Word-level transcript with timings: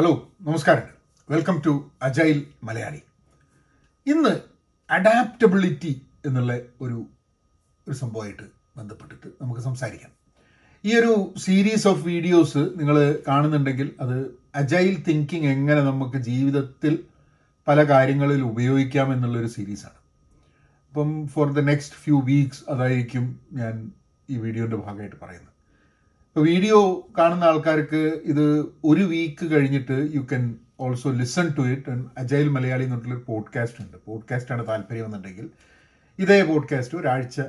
Hello 0.00 0.12
നമസ്കാരം. 0.46 0.84
Welcome 1.28 1.56
to 1.64 1.72
agile 2.06 2.38
Malayali 2.66 3.00
ഇന്ന് 4.06 4.32
adaptability 4.90 5.90
എന്നുള്ള 6.28 6.52
ഒരു 6.84 6.98
ഒരു 7.86 7.96
സംഭവമായിട്ട് 8.00 8.46
ബന്ധപ്പെട്ടിട്ട് 8.78 9.28
നമുക്ക് 9.40 9.62
സംസാരിക്കാം. 9.66 10.12
ഈ 10.84 10.94
ഒരു 11.00 11.12
സീരീസ് 11.44 11.86
ഓഫ് 11.90 12.02
വീഡിയോസ് 12.06 12.62
നിങ്ങൾ 12.78 12.96
കാണുന്നുണ്ടെങ്കിൽ 13.28 13.90
അത് 14.04 14.16
അജൈൽ 14.62 14.94
തിങ്കിങ് 15.08 15.50
എങ്ങനെ 15.54 15.82
നമുക്ക് 15.90 16.20
ജീവിതത്തിൽ 16.30 16.96
പല 17.66 17.84
കാര്യങ്ങളിൽ 17.92 18.42
ഉപയോഗിക്കാം 18.50 19.12
എന്നുള്ളൊരു 19.16 19.52
സീരീസാണ് 19.58 20.00
അപ്പം 20.88 21.12
for 21.34 21.52
the 21.58 21.66
next 21.70 22.02
few 22.04 22.18
weeks 22.30 22.64
അതായിരിക്കും 22.74 23.26
ഞാൻ 23.52 23.76
ഈ 24.28 24.38
വീഡിയോന്റെ 24.46 24.76
ഭാഗമായിട്ട് 24.76 25.16
പറയുന്നത്. 25.24 25.49
വീഡിയോ 26.40 27.06
കാണുന്ന 27.18 27.44
ആൾക്കാർക്ക് 27.44 28.20
ഇത് 28.24 28.60
ഒരു 28.84 29.02
വീക്ക് 29.02 29.46
കഴിഞ്ഞിട്ട് 29.46 30.10
you 30.14 30.20
can 30.20 30.58
also 30.80 31.10
listen 31.10 31.48
to 31.58 31.68
it 31.68 31.90
agile 32.18 32.48
Malayali 32.48 32.82
എന്ന് 32.82 32.96
പറഞ്ഞിട്ടുള്ളൊരു 32.96 33.32
പോഡ്കാസ്റ്റ് 33.32 33.82
ഉണ്ട്. 33.82 33.96
പോഡ്കാസ്റ്റാണ് 34.06 34.66
താല്പര്യം 34.66 35.04
എന്നുണ്ടെങ്കിൽ 35.04 35.50
ഇതേ 36.18 36.42
പോഡ്കാസ്റ്റ് 36.42 36.98
ഒരാഴ്ച 36.98 37.40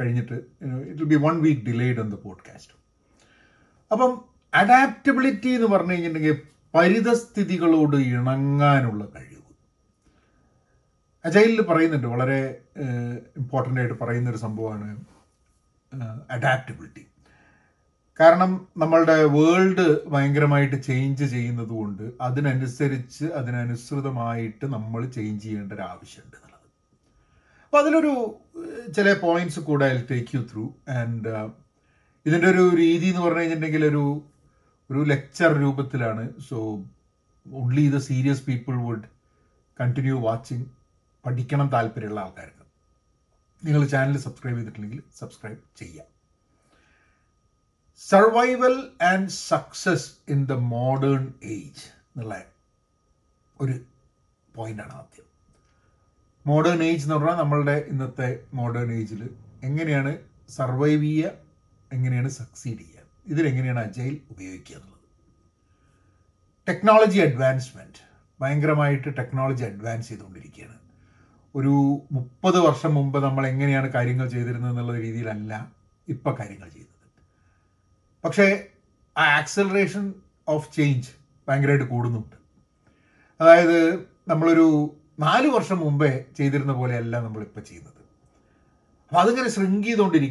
കഴിഞ്ഞിട്ട് 0.00 0.32
it 0.32 1.04
will 1.04 1.04
be 1.04 1.14
one 1.14 1.42
week 1.42 1.62
delayed 1.62 1.96
the 1.96 2.14
podcast 2.14 2.72
അപ്പം 3.92 4.24
അഡാപ്റ്റബിലിറ്റി 4.54 5.48
എന്ന് 5.48 5.66
പറഞ്ഞു 5.66 5.92
കഴിഞ്ഞിട്ടുണ്ടെങ്കിൽ 5.92 6.42
പരിതസ്ഥിതികളോട് 6.74 7.96
ഇണങ്ങാനുള്ള 7.96 9.04
കഴിവ്. 9.04 9.42
അജൈലിൽ 11.24 11.62
പറയുന്നുണ്ട് 11.62 12.06
വളരെ 12.06 12.60
ഇമ്പോർട്ടന്റ് 13.36 13.80
ആയിട്ട് 13.80 13.98
പറയുന്നൊരു 13.98 14.36
സംഭവമാണ് 14.36 15.04
അഡാപ്റ്റബിലിറ്റി 16.30 17.06
കാരണം 18.20 18.50
നമ്മളുടെ 18.78 19.14
വേൾഡ് 19.34 19.84
ഭയങ്കരമായിട്ട് 20.12 20.76
ചേഞ്ച് 20.86 21.24
ചെയ്യുന്നത് 21.24 21.72
കൊണ്ട് 21.78 22.02
അതിനനുസരിച്ച് 22.20 23.26
അതിനനുസൃതമായിട്ട് 23.40 24.66
നമ്മൾ 24.74 25.00
ചേഞ്ച് 25.16 25.42
ചെയ്യേണ്ട 25.44 25.72
ഒരു 25.72 25.82
ആവശ്യമുണ്ട് 25.82 26.36
എന്നുള്ളത്. 26.36 26.68
അപ്പോൾ 27.64 27.80
അതിലൊരു 27.82 28.12
ചില 28.96 29.14
പോയിന്റ്സ് 29.24 29.60
കൂടെ 29.60 29.84
I 29.84 29.96
take 30.10 30.36
you 30.36 30.42
through 30.52 30.64
and 30.98 31.32
ഇതിന്റെ 32.26 32.48
ഒരു 32.50 32.64
രീതി 32.82 33.06
എന്ന് 33.12 33.20
പറഞ്ഞു 33.20 33.40
കഴിഞ്ഞിട്ടുണ്ടെങ്കിൽ 33.40 33.84
ഒരു 33.92 34.04
ഒരു 34.90 35.02
ലെക്ചർ 35.12 35.50
രൂപത്തിലാണ്. 35.64 36.24
So 36.48 36.58
only 37.46 37.84
the 37.96 38.00
serious 38.10 38.46
people 38.50 38.76
would 38.86 39.08
continue 39.80 40.16
watching 40.28 40.66
പഠിക്കണം 41.26 41.68
താല്പര്യമുള്ള 41.68 42.20
ആൾക്കാർക്ക്. 42.20 42.64
നിങ്ങൾ 43.62 43.82
ചാനൽ 43.86 44.16
സബ്സ്ക്രൈബ് 44.26 44.58
ചെയ്തിട്ടില്ലെങ്കിൽ 44.58 45.02
സബ്സ്ക്രൈബ് 45.20 45.60
ചെയ്യാം. 45.82 46.08
Survival 48.00 48.90
and 49.02 49.28
success 49.28 50.12
in 50.28 50.46
the 50.46 50.52
modern 50.52 51.34
age 51.42 51.84
എന്നുള്ള 52.08 52.44
ഒരു 53.60 53.74
പോയിന്റാണ് 54.56 54.92
ആദ്യം. 54.92 55.26
മോഡേൺ 56.46 56.82
ഏജ് 56.82 57.02
എന്ന് 57.02 57.14
പറഞ്ഞാൽ 57.14 57.36
നമ്മളുടെ 57.36 57.86
ഇന്നത്തെ 57.90 58.44
മോഡേൺ 58.54 58.92
ഏജിൽ 58.92 59.30
എങ്ങനെയാണ് 59.62 60.18
സർവൈവ് 60.48 61.02
ചെയ്യുക 61.02 61.30
എങ്ങനെയാണ് 61.92 62.28
സക്സീഡ് 62.28 62.78
ചെയ്യുക 62.78 63.00
ഇതിലെങ്ങനെയാണ് 63.26 63.80
അജൈൽ 63.80 64.20
ഉപയോഗിക്കുക 64.30 64.76
എന്നുള്ളത്. 64.76 64.98
ടെക്നോളജി 66.68 67.18
അഡ്വാൻസ്മെന്റ് 67.18 68.00
ഭയങ്കരമായിട്ട് 68.40 69.08
ടെക്നോളജി 69.18 69.64
അഡ്വാൻസ് 69.64 70.08
ചെയ്തുകൊണ്ടിരിക്കുകയാണ്. 70.08 70.78
ഒരു 71.54 71.74
മുപ്പത് 72.12 72.58
വർഷം 72.58 72.94
മുമ്പ് 72.94 73.24
നമ്മൾ 73.24 73.46
എങ്ങനെയാണ് 73.46 73.88
കാര്യങ്ങൾ 73.92 74.28
ചെയ്തിരുന്നത് 74.28 74.70
എന്നുള്ള 74.70 74.98
രീതിയിലല്ല 74.98 75.72
ഇപ്പൊ 76.08 76.32
കാര്യങ്ങൾ 76.32 76.68
പക്ഷേ 78.24 78.64
ആ 79.18 79.24
ആക്സലറേഷൻ 79.38 80.14
ഓഫ് 80.48 80.76
ചേഞ്ച് 80.76 81.08
ഭയങ്കരമായിട്ട് 81.48 81.84
കൂടുന്നുണ്ട്. 81.84 82.36
അതായത് 83.40 83.96
നമ്മളൊരു 84.28 84.96
നാല് 85.20 85.46
വർഷം 85.46 85.78
മുമ്പേ 85.78 86.24
ചെയ്തിരുന്ന 86.36 86.72
പോലെയല്ല 86.72 87.20
നമ്മളിപ്പോൾ 87.20 87.60
ചെയ്യുന്നത്. 87.60 88.00
അപ്പം 89.08 89.20
അതിങ്ങനെ 89.20 89.48
ശൃങ്ക് 89.48 89.88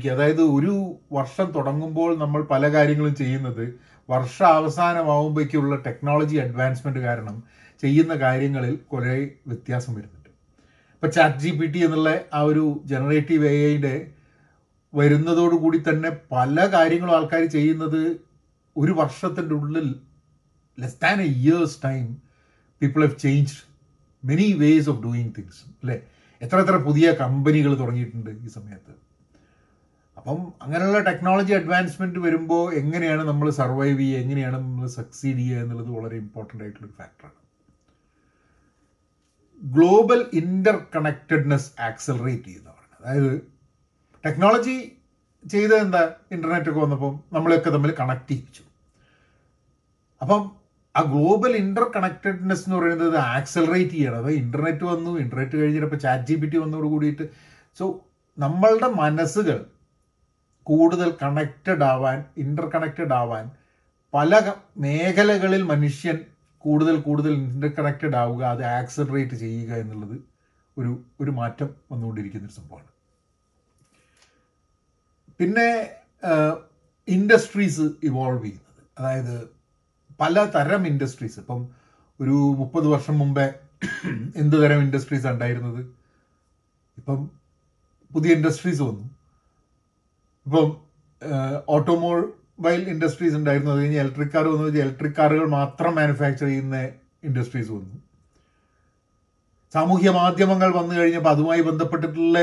അതായത് 0.09 0.41
ഒരു 0.41 0.95
വർഷം 1.11 1.51
തുടങ്ങുമ്പോൾ 1.51 2.17
നമ്മൾ 2.17 2.43
പല 2.43 2.71
കാര്യങ്ങളും 2.71 3.15
ചെയ്യുന്നത് 3.15 3.79
വർഷ 4.09 4.43
അവസാനമാകുമ്പോഴേക്കുള്ള 4.43 5.75
ടെക്നോളജി 5.75 6.37
അഡ്വാൻസ്മെന്റ് 6.37 6.99
കാരണം 6.99 7.43
ചെയ്യുന്ന 7.81 8.15
കാര്യങ്ങളിൽ 8.15 8.75
കുറേ 8.75 9.29
വ്യത്യാസം 9.47 9.95
വരുന്നുണ്ട്. 9.95 10.29
ഇപ്പം 10.93 11.11
ചാറ്റ് 11.11 11.37
ജി 11.37 11.51
പി 11.51 11.65
ടി 11.65 11.85
എന്നുള്ള 11.85 12.21
ആ 12.33 12.41
ഒരു 12.41 12.81
ജനറേറ്റീവ് 12.85 13.45
എ 13.45 13.69
ഐയുടെ 13.69 14.11
വരുന്നതോടുകൂടി 14.93 15.79
തന്നെ 15.81 16.09
പല 16.31 16.65
കാര്യങ്ങളും 16.73 17.15
ആൾക്കാർ 17.15 17.43
ചെയ്യുന്നത് 17.49 18.01
ഒരു 18.75 18.93
വർഷത്തിന്റെ 18.93 19.55
ഉള്ളിൽ 19.55 19.87
less 20.77 20.99
than 21.01 21.19
a 21.21 21.29
years 21.37 21.77
time 21.83 22.05
people 22.81 23.01
have 23.05 23.19
change 23.19 23.55
many 24.23 24.47
ways 24.59 24.89
of 24.89 25.01
doing 25.03 25.33
things 25.37 25.61
അല്ലേ? 25.81 25.97
എത്ര 26.41 26.57
എത്ര 26.59 26.75
പുതിയ 26.85 27.07
കമ്പനികൾ 27.19 27.71
തുടങ്ങിയിട്ടുണ്ട് 27.79 28.29
ഈ 28.37 28.49
സമയത്ത്. 28.55 28.93
അപ്പം 30.17 30.39
അങ്ങനെയുള്ള 30.61 30.99
ടെക്നോളജി 31.01 31.53
അഡ്വാൻസ്മെന്റ് 31.53 32.19
വരുമ്പോൾ 32.19 32.65
എങ്ങനെയാണ് 32.81 33.23
നമ്മൾ 33.23 33.47
സർവൈവ് 33.59 33.99
ചെയ്യുക 33.99 34.23
എങ്ങനെയാണ് 34.23 34.57
നമ്മൾ 34.59 34.87
സക്സീഡ് 34.97 35.39
ചെയ്യുക 35.39 35.61
എന്നുള്ളത് 35.63 35.91
വളരെ 35.97 36.15
ഇമ്പോർട്ടന്റ് 36.23 36.63
ആയിട്ടുള്ള 36.63 36.87
ഒരു 36.87 36.95
ഫാക്ടറാണ് 36.99 37.37
ഗ്ലോബൽ 39.61 40.21
ഇന്റർ 40.41 40.77
കണക്റ്റഡ്നെസ് 40.95 41.71
ആക്സലറേറ്റ് 41.87 42.45
ചെയ്യുന്നവരാണ് 42.45 42.95
അതായത് 42.99 43.31
ടെക്നോളജി 44.25 44.75
ചെയ്തത് 45.45 45.79
എന്താ? 45.79 46.01
ഇന്റർനെറ്റ് 46.31 46.69
ഒക്കെ 46.69 46.79
വന്നപ്പോൾ 46.79 47.35
നമ്മളെയൊക്കെ 47.35 47.69
തമ്മിൽ 47.69 47.91
കണക്ട് 47.99 48.31
ചെയ്യിച്ചു 48.31 48.63
അപ്പം 50.21 50.41
ആ 50.95 51.01
ഗ്ലോബൽ 51.01 51.55
ഇന്റർ 51.55 51.85
കണക്റ്റഡ്നെസ് 51.95 52.63
എന്ന് 52.65 52.77
പറയുന്നത് 52.77 53.15
ആക്സലറേറ്റ് 53.17 53.91
ചെയ്യണം. 53.91 54.17
അതായത് 54.17 54.39
ഇന്റർനെറ്റ് 54.43 54.83
വന്നു 54.83 55.11
ഇന്റർനെറ്റ് 55.19 55.55
കഴിഞ്ഞപ്പോൾ 55.57 55.95
ചാറ്റ് 55.95 56.23
ജി 56.23 56.35
പി 56.35 56.47
ടി 56.49 56.57
വന്നതോട് 56.57 56.87
കൂടിയിട്ട്. 56.87 57.25
സോ 57.79 57.85
നമ്മളുടെ 58.37 58.87
മനസ്സുകൾ 58.87 59.65
കൂടുതൽ 60.67 61.09
കണക്റ്റഡ് 61.23 61.83
ആവാൻ 61.83 62.23
ഇന്റർ 62.37 62.65
കണക്റ്റഡ് 62.75 63.13
ആവാൻ 63.13 63.45
പല 64.13 64.53
മേഖലകളിൽ 64.77 65.63
മനുഷ്യൻ 65.63 66.17
കൂടുതൽ 66.63 67.01
കൂടുതൽ 67.01 67.33
ഇന്റർ 67.33 67.71
കണക്റ്റഡ് 67.79 68.15
ആവുക 68.15 68.43
അത് 68.43 68.63
ആക്സലറേറ്റ് 68.63 69.35
ചെയ്യുക 69.35 69.71
എന്നുള്ളത് 69.73 70.17
ഒരു 70.77 70.91
ഒരു 71.21 71.31
മാറ്റം 71.31 71.69
വന്നുകൊണ്ടിരിക്കുന്ന 71.91 72.45
ഒരു 72.45 72.53
സംഭവമാണ്. 72.53 72.90
പിന്നെ 75.41 75.89
ഇൻഡസ്ട്രീസ് 77.07 77.81
ഇവോൾവ് 78.03 78.43
ചെയ്യുന്നത്. 78.43 78.81
അതായത് 78.99 79.49
പലതരം 80.19 80.87
ഇൻഡസ്ട്രീസ് 80.87 81.39
ഇപ്പം 81.39 81.61
ഒരു 82.21 82.35
മുപ്പത് 82.57 82.87
വർഷം 82.87 83.19
മുമ്പേ 83.19 83.53
എന്ത് 84.35 84.63
തരം 84.63 84.79
ഇൻഡസ്ട്രീസ് 84.81 85.27
ഉണ്ടായിരുന്നത്? 85.27 85.81
ഇപ്പം 86.97 87.31
പുതിയ 88.13 88.33
ഇൻഡസ്ട്രീസ് 88.33 88.81
വന്നു. 88.81 89.05
ഇപ്പം 90.45 90.67
ഓട്ടോമൊബൈൽ 91.67 92.81
ഇൻഡസ്ട്രീസ് 92.89 93.35
ഉണ്ടായിരുന്നു. 93.35 93.71
അത് 93.71 93.79
കഴിഞ്ഞ് 93.79 93.99
ഇലക്ട്രിക് 93.99 94.31
കാർ 94.31 94.45
വന്നു. 94.47 94.79
ഇലക്ട്രിക് 94.79 95.17
കാറുകൾ 95.19 95.47
മാത്രം 95.49 95.95
മാനുഫാക്ചർ 95.95 96.45
ചെയ്യുന്ന 96.45 96.77
ഇൻഡസ്ട്രീസ് 97.23 97.71
വന്നു. 97.71 97.95
സാമൂഹ്യ 99.73 100.09
മാധ്യമങ്ങൾ 100.09 100.69
വന്നു 100.73 100.95
കഴിഞ്ഞപ്പോൾ 100.95 101.29
അതുമായി 101.29 101.61
ബന്ധപ്പെട്ടിട്ടുള്ള 101.61 102.39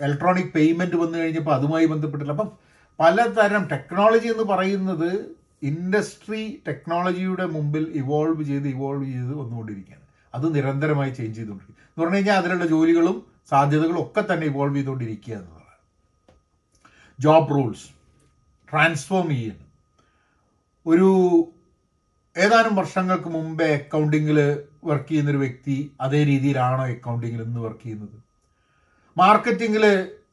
ഇലക്ട്രോണിക് 0.00 0.52
പേയ്മെന്റ് 0.54 0.96
വന്നു 0.96 1.18
കഴിഞ്ഞപ്പോൾ 1.18 1.54
അതുമായി 1.54 1.86
ബന്ധപ്പെട്ടില്ല 1.86 2.32
അപ്പം 2.32 2.52
പലതരം 3.00 3.68
ടെക്നോളജി 3.72 4.28
എന്ന് 4.28 4.42
പറയുന്നത് 4.42 5.10
ഇൻഡസ്ട്രി 5.62 6.62
ടെക്നോളജിയുടെ 6.68 7.46
മുമ്പിൽ 7.46 7.92
ഇവോൾവ് 7.94 8.44
ചെയ്ത് 8.44 8.68
ഇവോൾവ് 8.68 9.04
ചെയ്ത് 9.04 9.34
വന്നുകൊണ്ടിരിക്കുകയാണ്. 9.34 10.02
അത് 10.34 10.54
നിരന്തരമായി 10.54 11.10
ചേഞ്ച് 11.10 11.38
ചെയ്തുകൊണ്ടിരിക്കും 11.38 11.76
എന്ന് 11.82 12.00
പറഞ്ഞു 12.00 12.16
കഴിഞ്ഞാൽ 12.16 12.36
അതിലുള്ള 12.36 12.66
ജോലികളും 12.66 13.26
സാധ്യതകളും 13.50 14.02
ഒക്കെ 14.02 14.32
തന്നെ 14.32 14.46
ഇവോൾവ് 14.46 14.76
ചെയ്തുകൊണ്ടിരിക്കുക 14.76 15.34
എന്നുള്ളതാണ്. 15.34 15.78
ജോബ് 17.20 17.50
റൂൾസ് 17.50 17.88
ട്രാൻസ്ഫോം 18.72 19.28
ചെയ്യുന്നു. 19.28 19.66
ഒരു 20.86 21.08
ഏതാനും 22.36 22.74
വർഷങ്ങൾക്ക് 22.76 23.28
മുമ്പേ 23.28 23.74
അക്കൗണ്ടിങ്ങിൽ 23.74 24.38
വർക്ക് 24.84 25.08
ചെയ്യുന്നൊരു 25.08 25.38
വ്യക്തി 25.38 25.92
അതേ 26.00 26.24
രീതിയിലാണോ 26.24 26.84
അക്കൗണ്ടിങ്ങിൽ 26.84 27.42
ഇന്ന് 27.42 27.60
വർക്ക് 27.60 27.82
ചെയ്യുന്നത്? 27.82 28.31
മാർക്കറ്റിങ്ങിൽ 29.16 29.84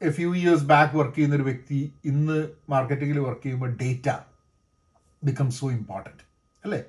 a 0.07 0.09
few 0.17 0.29
years 0.39 0.65
back 0.73 0.95
work 0.99 1.15
ചെയ്യുന്ന 1.15 1.35
ഒരു 1.39 1.45
വ്യക്തി 1.49 1.79
ഇന്ന് 2.11 2.37
മാർക്കറ്റിങ്ങിൽ 2.73 3.17
വർക്ക് 3.27 3.43
ചെയ്യുമ്പോൾ 3.45 3.71
ഡേറ്റ 3.81 4.07
ബിക്കം 5.23 5.47
സോ 5.57 5.65
ഇമ്പോർട്ടന്റ് 5.77 6.23
അല്ലേ? 6.65 6.79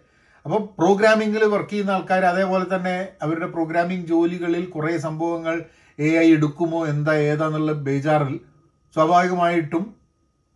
അപ്പോൾ 0.46 0.60
പ്രോഗ്രാമിങ്ങിൽ 0.80 1.42
വർക്ക് 1.54 1.70
ചെയ്യുന്ന 1.72 1.96
ആൾക്കാർ 1.96 2.22
അതേപോലെ 2.32 2.66
തന്നെ 2.74 2.94
അവരുടെ 3.24 3.48
പ്രോഗ്രാമിംഗ് 3.56 4.06
ജോലികളിൽ 4.12 4.64
കുറേ 4.76 4.92
സംഭവങ്ങൾ 5.06 5.56
എ 5.98 6.10
ഐ 6.24 6.28
എടുക്കുമോ 6.36 6.80
എന്താ 6.92 7.14
ഏതാന്നുള്ള 7.30 7.72
ബേജാറിൽ 7.88 8.36
സ്വാഭാവികമായിട്ടും 8.96 9.84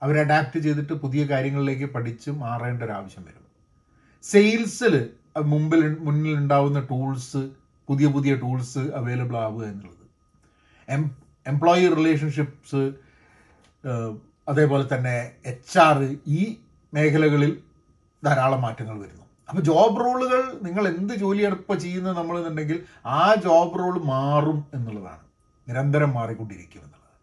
അവർ 0.02 0.14
അഡാപ്റ്റ് 0.24 0.58
ചെയ്തിട്ട് 0.64 0.94
പുതിയ 1.02 1.22
കാര്യങ്ങളിലേക്ക് 1.32 1.86
പഠിച്ച് 1.96 2.30
മാറേണ്ട 2.44 2.82
ഒരു 2.86 2.94
ആവശ്യം 2.98 3.24
വരും. 3.26 3.40
സെയിൽസിൽ 4.24 4.94
മുമ്പിൽ 5.52 5.82
മുന്നിൽ 6.06 6.34
ഉണ്ടാവുന്ന 6.42 6.80
ടൂൾസ് 6.90 7.42
പുതിയ 7.88 8.06
പുതിയ 8.16 8.34
ടൂൾസ് 8.42 8.82
അവൈലബിൾ 8.98 9.36
ആവുക 9.44 9.64
എന്നുള്ളത്. 9.72 10.04
എംപ്ലോയി 11.46 11.94
റിലേഷൻഷിപ്സ് 11.94 12.82
അതേപോലെ 14.48 14.84
തന്നെ 14.94 15.16
എച്ച് 15.46 15.78
ആർ 15.78 15.98
ഈ 16.26 16.56
മേഖലകളിൽ 16.94 17.62
ധാരാളം 18.24 18.62
മാറ്റങ്ങൾ 18.62 18.96
വരുന്നു. 19.00 19.24
അപ്പോൾ 19.48 19.62
ജോബ് 19.62 20.00
റോളുകൾ 20.00 20.40
നിങ്ങൾ 20.62 20.88
എന്ത് 20.88 21.14
ജോലിയെടുപ്പ് 21.14 21.72
നമ്മൾ 21.72 22.12
നമ്മളെന്നുണ്ടെങ്കിൽ 22.18 22.78
ആ 23.06 23.34
ജോബ് 23.34 23.78
റോൾ 23.78 24.02
മാറും 24.04 24.64
എന്നുള്ളതാണ്. 24.74 25.24
നിരന്തരം 25.68 26.12
മാറിക്കൊണ്ടിരിക്കും 26.14 26.82
എന്നുള്ളതാണ് 26.82 27.20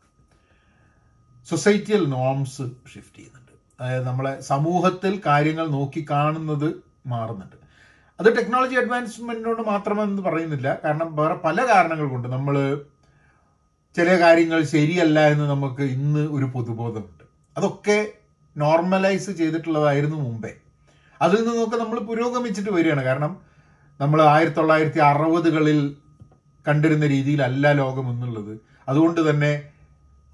സൊസൈറ്റിയൽ 1.50 2.03
നോംസ് 2.09 2.62
ഷിഫ്റ്റ് 2.62 3.17
ചെയ്യുന്നുണ്ട്. 3.17 3.51
അതായത് 3.79 4.06
നമ്മളെ 4.07 4.41
സമൂഹത്തിൽ 4.41 5.21
കാര്യങ്ങൾ 5.25 5.67
നോക്കി 5.67 6.06
കാണുന്നത് 6.09 6.69
മാറുന്നുണ്ട്. 7.07 7.56
അത് 8.19 8.38
ടെക്നോളജി 8.38 8.75
അഡ്വാൻസ്മെന്റിനോട് 8.75 9.62
മാത്രമെന്ന് 9.62 10.21
പറയുന്നില്ല. 10.21 10.77
കാരണം 10.83 11.15
വേറെ 11.15 11.33
പല 11.33 11.57
കാരണങ്ങൾ 11.74 12.09
കൊണ്ട് 12.09 12.27
നമ്മൾ 12.27 12.56
ചില 13.95 14.09
കാര്യങ്ങൾ 14.19 14.63
ശരിയല്ല 14.63 15.19
എന്ന് 15.33 15.45
നമുക്ക് 15.49 15.83
ഇന്ന് 15.95 16.19
ഒരു 16.19 16.45
പൊതുബോധമുണ്ട്. 16.45 17.23
അതൊക്കെ 17.57 17.97
നോർമലൈസ് 18.57 19.31
ചെയ്തിട്ടുള്ളതായിരുന്നു 19.31 20.15
മുമ്പേ. 20.15 20.51
അതിൽ 21.21 21.39
നിന്നൊക്കെ 21.47 21.77
നമ്മൾ 21.77 21.99
പുരോഗമിച്ചിട്ട് 21.99 22.69
വരികയാണ്. 22.69 23.03
കാരണം 23.03 23.38
നമ്മൾ 23.99 24.21
ആയിരത്തി 24.21 24.57
തൊള്ളായിരത്തി 24.57 24.99
അറുപതുകളിൽ 24.99 25.95
കണ്ടിരുന്ന 26.67 27.05
രീതിയിലല്ല 27.07 27.73
ലോകം 27.73 28.09
എന്നുള്ളത്. 28.09 28.53
അതുകൊണ്ട് 28.89 29.29
തന്നെ 29.29 29.51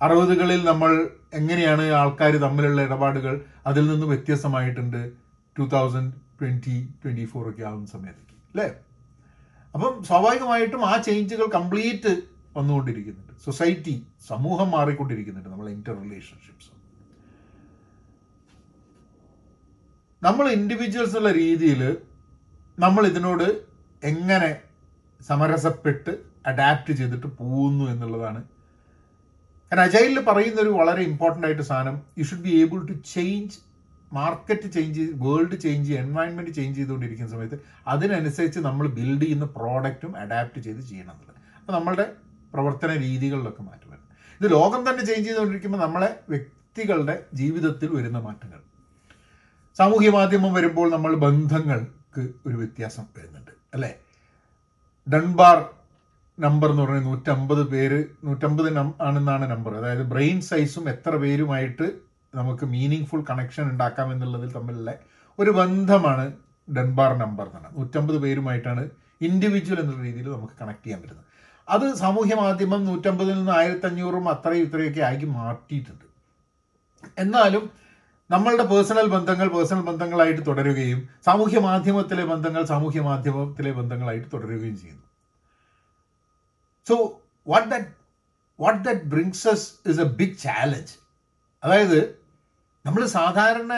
അറുപതുകളിൽ 0.01 0.65
നമ്മൾ 0.65 0.92
എങ്ങനെയാണ് 1.33 1.92
ആൾക്കാർ 1.92 2.33
തമ്മിലുള്ള 2.38 2.81
ഇടപാടുകൾ 2.81 3.33
അതിൽ 3.68 3.88
നിന്ന് 3.92 4.06
വ്യത്യസ്തമായിട്ടുണ്ട് 4.06 5.12
two 5.56 5.63
thousand 5.74 6.12
twenty 6.39 6.77
twenty 7.04 7.25
four 7.25 7.50
ഒക്കെ 7.50 7.63
ആവുന്ന 7.63 7.88
സമയത്തേക്ക് 7.88 8.36
അല്ലേ? 8.51 8.68
അപ്പം 9.75 10.04
സ്വാഭാവികമായിട്ടും 10.04 10.86
ആ 10.86 10.98
ചേഞ്ചുകൾ 10.98 11.48
കംപ്ലീറ്റ് 11.57 12.12
വന്നുകൊണ്ടിരിക്കുന്നുണ്ട് 12.57 13.27
സൊസൈറ്റി 13.45 13.95
സമൂഹം 14.30 14.69
മാറിക്കൊണ്ടിരിക്കുന്നുണ്ട്. 14.75 15.50
നമ്മളെ 15.54 15.72
ഇന്റർ 15.78 15.95
റിലേഷൻഷിപ്സ് 16.06 16.72
നമ്മൾ 20.22 20.45
ഇൻഡിവിജ്വൽസ് 20.57 21.18
ഉള്ള 21.19 21.31
രീതിയിൽ 21.44 21.81
നമ്മൾ 22.78 23.04
ഇതിനോട് 23.12 23.48
എങ്ങനെ 24.04 24.50
സമരസപ്പെട്ട് 25.30 26.12
അഡാപ്റ്റ് 26.51 26.94
ചെയ്തിട്ട് 27.00 27.28
പോകുന്നു 27.42 27.86
എന്നുള്ളതാണ്. 27.94 28.42
കാരണം 29.69 29.83
അജൈലിൽ 29.88 30.19
പറയുന്ന 30.30 30.60
ഒരു 30.66 30.72
വളരെ 30.80 31.01
ഇമ്പോർട്ടന്റ് 31.12 31.48
ആയിട്ട് 31.48 31.66
സാധനം 31.72 31.95
you 32.19 32.25
should 32.30 32.45
be 32.48 32.54
able 32.63 32.80
to 32.90 32.95
change 33.13 33.56
market 34.12 34.68
change 34.75 34.98
ചെയ്ത് 35.00 35.16
വേൾഡ് 35.24 35.56
ചേഞ്ച് 35.63 35.92
എൻവയൺമെന്റ് 36.01 36.51
ചേഞ്ച് 36.57 36.78
ചെയ്തുകൊണ്ടിരിക്കുന്ന 36.80 37.31
സമയത്ത് 37.36 37.57
അതിനനുസരിച്ച് 37.94 38.60
നമ്മൾ 38.68 38.86
ബിൽഡ് 39.00 39.24
ചെയ്യുന്ന 39.24 39.48
പ്രോഡക്റ്റും 39.57 40.13
അഡാപ്റ്റ് 40.24 40.62
ചെയ്ത് 40.68 40.81
ചെയ്യണം 40.92 41.13
എന്നുള്ളത്. 41.16 41.42
അപ്പോൾ 41.60 41.74
നമ്മളുടെ 41.78 42.06
പ്രവർത്തന 42.57 42.92
രീതികളിലൊക്കെ 43.06 43.63
മാറ്റം 43.69 43.89
വരുന്നത് 43.92 44.13
ഇത് 44.42 44.48
ലോകം 44.56 44.81
തന്നെ 44.88 45.04
ചേഞ്ച് 45.09 45.27
ചെയ്തുകൊണ്ടിരിക്കുമ്പോൾ 45.27 45.81
നമ്മളെ 45.86 46.09
വ്യക്തികളുടെ 46.30 47.15
ജീവിതത്തിൽ 47.39 47.89
വരുന്ന 47.98 48.19
മാറ്റങ്ങൾ. 48.25 48.59
സാമൂഹ്യ 49.77 50.09
മാധ്യമം 50.18 50.51
വരുമ്പോൾ 50.57 50.88
നമ്മൾ 50.95 51.12
ബന്ധങ്ങൾക്ക് 51.25 52.24
ഒരു 52.48 52.56
വ്യത്യാസം 52.62 53.06
വരുന്നുണ്ട് 53.18 53.51
അല്ലേ? 53.74 53.92
ഡൺബാർ 55.07 55.57
നമ്പർ 56.38 56.69
എന്ന് 56.71 56.83
പറഞ്ഞാൽ 56.83 57.04
നൂറ്റമ്പത് 57.09 57.62
പേര് 57.74 58.00
നൂറ്റമ്പത് 58.24 58.68
ആണെന്നാണ് 59.07 59.45
നമ്പർ 59.51 59.71
അതായത് 59.80 60.04
ബ്രെയിൻ 60.13 60.38
സൈസും 60.50 60.86
എത്ര 60.94 61.13
പേരുമായിട്ട് 61.24 61.88
നമുക്ക് 62.36 62.65
മീനിങ് 62.74 63.07
ഫുൾ 63.09 63.24
കണക്ഷൻ 63.30 63.65
ഉണ്ടാക്കാം 63.71 64.07
എന്നുള്ളതിൽ 64.13 64.50
തമ്മിലുള്ള 64.57 64.92
ഒരു 65.39 65.51
ബന്ധമാണ് 65.59 66.25
ഡൺബാർ 66.68 67.12
നമ്പർ 67.24 67.48
എന്നാണ്. 67.50 67.69
നൂറ്റമ്പത് 67.77 68.18
പേരുമായിട്ടാണ് 68.25 68.83
ഇൻഡിവിജ്വൽ 69.27 69.80
എന്നുള്ള 69.83 70.04
രീതിയിൽ 70.07 70.27
നമുക്ക് 70.36 70.56
കണക്ട് 70.62 70.83
ചെയ്യാൻ 70.86 71.00
പറ്റുന്നത്. 71.01 71.27
അത് 71.68 71.86
സാമൂഹ്യ 72.02 72.36
മാധ്യമം 72.44 72.81
നൂറ്റമ്പതിൽ 72.90 73.36
നിന്ന് 73.40 73.54
ആയിരത്തി 73.60 73.88
അഞ്ഞൂറും 73.90 74.25
അത്രയും 74.34 74.66
ഇത്രയൊക്കെ 74.68 75.02
ആക്കി 75.10 75.28
മാറ്റിയിട്ടുണ്ട്. 75.38 76.06
എന്നാലും 77.24 77.64
നമ്മളുടെ 78.30 78.66
പേഴ്സണൽ 78.72 79.08
ബന്ധങ്ങൾ 79.16 79.48
പേഴ്സണൽ 79.56 79.84
ബന്ധങ്ങളായിട്ട് 79.90 80.42
തുടരുകയും 80.48 81.00
സാമൂഹ്യ 81.28 81.60
മാധ്യമത്തിലെ 81.68 82.24
ബന്ധങ്ങൾ 82.31 82.64
സാമൂഹ്യ 82.72 83.02
മാധ്യമത്തിലെ 83.10 83.72
ബന്ധങ്ങളായിട്ട് 83.80 84.28
തുടരുകയും 84.34 84.75
ചെയ്യുന്നു. 84.81 85.06
So 86.88 86.96
what 87.48 87.69
that 87.74 87.92
what 88.60 88.81
that 88.88 89.06
brings 89.14 89.46
us 89.54 89.68
is 89.92 90.02
a 90.06 90.08
big 90.19 90.38
challenge 90.46 90.94
അതായത് 91.64 92.00
നമ്മൾ 92.86 93.02
സാധാരണ 93.18 93.74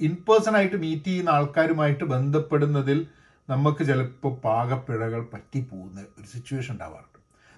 ഇൻ 0.00 0.12
പേഴ്സൺ 0.28 0.54
ആയിട്ട് 0.58 0.78
മീറ്റ് 0.84 1.08
ചെയ്യുന്ന 1.10 1.30
ആൾക്കാരുമായിട്ട് 1.38 2.04
ബന്ധപ്പെടുന്നതിൽ 2.14 2.98
നമുക്ക് 3.48 3.86
ചിലപ്പോൾ 3.86 4.32
പാകപ്പിഴകൾ 4.44 5.20
പറ്റിപ്പോകുന്ന 5.32 6.00
ഒരു 6.00 6.26
സിറ്റുവേഷൻ 6.26 6.72
ഉണ്ടാവാറുണ്ട്. 6.72 7.08